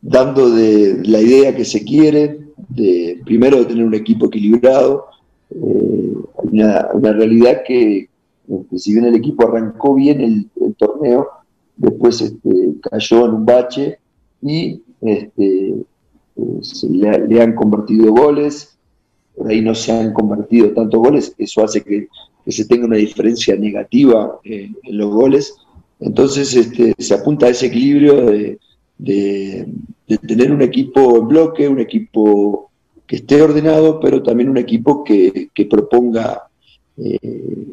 dando 0.00 0.48
de 0.48 1.02
la 1.02 1.20
idea 1.20 1.56
que 1.56 1.64
se 1.64 1.82
quiere, 1.82 2.38
de 2.68 3.20
primero 3.24 3.58
de 3.58 3.64
tener 3.64 3.84
un 3.84 3.94
equipo 3.94 4.26
equilibrado, 4.26 5.06
eh, 5.50 6.14
una, 6.34 7.12
realidad 7.12 7.62
que, 7.66 8.08
si 8.76 8.92
bien 8.92 9.06
el 9.06 9.16
equipo 9.16 9.42
arrancó 9.42 9.96
bien 9.96 10.20
el 10.20 10.74
torneo, 10.76 11.26
después 11.76 12.20
este, 12.20 12.74
cayó 12.88 13.26
en 13.26 13.34
un 13.34 13.44
bache 13.44 13.98
y 14.40 14.80
este, 15.00 15.82
se 16.60 16.88
le, 16.88 17.42
han 17.42 17.56
convertido 17.56 18.12
goles, 18.12 18.78
por 19.34 19.48
ahí 19.48 19.60
no 19.60 19.74
se 19.74 19.90
han 19.90 20.12
convertido 20.12 20.70
tantos 20.70 21.00
goles, 21.00 21.34
eso 21.38 21.64
hace 21.64 21.82
que, 21.82 22.06
se 22.46 22.66
tenga 22.66 22.86
una 22.86 22.96
diferencia 22.96 23.56
negativa 23.56 24.38
en 24.44 24.74
los 24.84 25.10
goles. 25.12 25.54
Entonces 26.00 26.54
este, 26.56 26.94
se 26.98 27.14
apunta 27.14 27.46
a 27.46 27.50
ese 27.50 27.66
equilibrio 27.66 28.30
de, 28.98 29.68
tener 30.26 30.50
un 30.50 30.62
equipo 30.62 31.18
en 31.18 31.28
bloque, 31.28 31.68
un 31.68 31.78
equipo 31.78 32.70
que 33.06 33.16
esté 33.16 33.40
ordenado, 33.42 34.00
pero 34.00 34.22
también 34.22 34.48
un 34.48 34.58
equipo 34.58 35.04
que, 35.04 35.50
proponga 35.68 36.48
eh, 36.96 37.66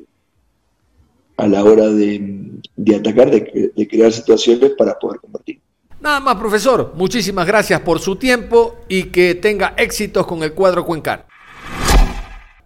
a 1.37 1.47
la 1.47 1.63
hora 1.63 1.87
de, 1.87 2.59
atacar, 2.95 3.31
de, 3.31 3.87
crear 3.87 4.11
situaciones 4.11 4.71
para 4.77 4.99
poder 4.99 5.19
combatir. 5.21 5.59
Nada 6.01 6.19
más, 6.19 6.35
profesor. 6.35 6.93
Muchísimas 6.95 7.47
gracias 7.47 7.79
por 7.81 7.99
su 7.99 8.17
tiempo 8.17 8.75
y 8.87 9.03
que 9.03 9.35
tenga 9.35 9.73
éxitos 9.77 10.27
con 10.27 10.43
el 10.43 10.53
cuadro 10.53 10.85
Cuencar. 10.85 11.25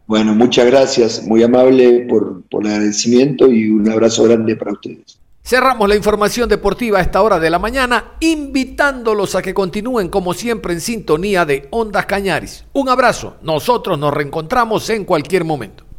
Bueno, 0.08 0.36
muchas 0.36 0.65
gracias, 0.65 1.24
muy 1.26 1.41
amable 1.41 2.06
por, 2.10 2.43
por 2.50 2.65
el 2.65 2.74
agradecimiento 2.74 3.50
y 3.50 3.69
un 3.69 3.89
abrazo 3.89 4.24
grande 4.24 4.58
para 4.58 4.74
ustedes. 4.74 5.21
Cerramos 5.44 5.90
la 5.90 5.96
información 5.96 6.48
deportiva 6.48 7.00
a 7.00 7.02
esta 7.02 7.22
hora 7.22 7.40
de 7.40 7.50
la 7.50 7.58
mañana, 7.58 8.14
invitándolos 8.20 9.36
a 9.36 9.42
que 9.42 9.54
continúen 9.54 10.08
como 10.08 10.34
siempre 10.34 10.74
en 10.74 10.82
sintonía 10.82 11.46
de 11.46 11.68
Ondas 11.72 12.06
Cañaris. 12.06 12.66
Un 12.74 12.90
abrazo, 12.90 13.38
nosotros 13.42 13.98
nos 13.98 14.14
reencontramos 14.14 14.90
en 14.92 15.04
cualquier 15.04 15.44
momento. 15.44 15.91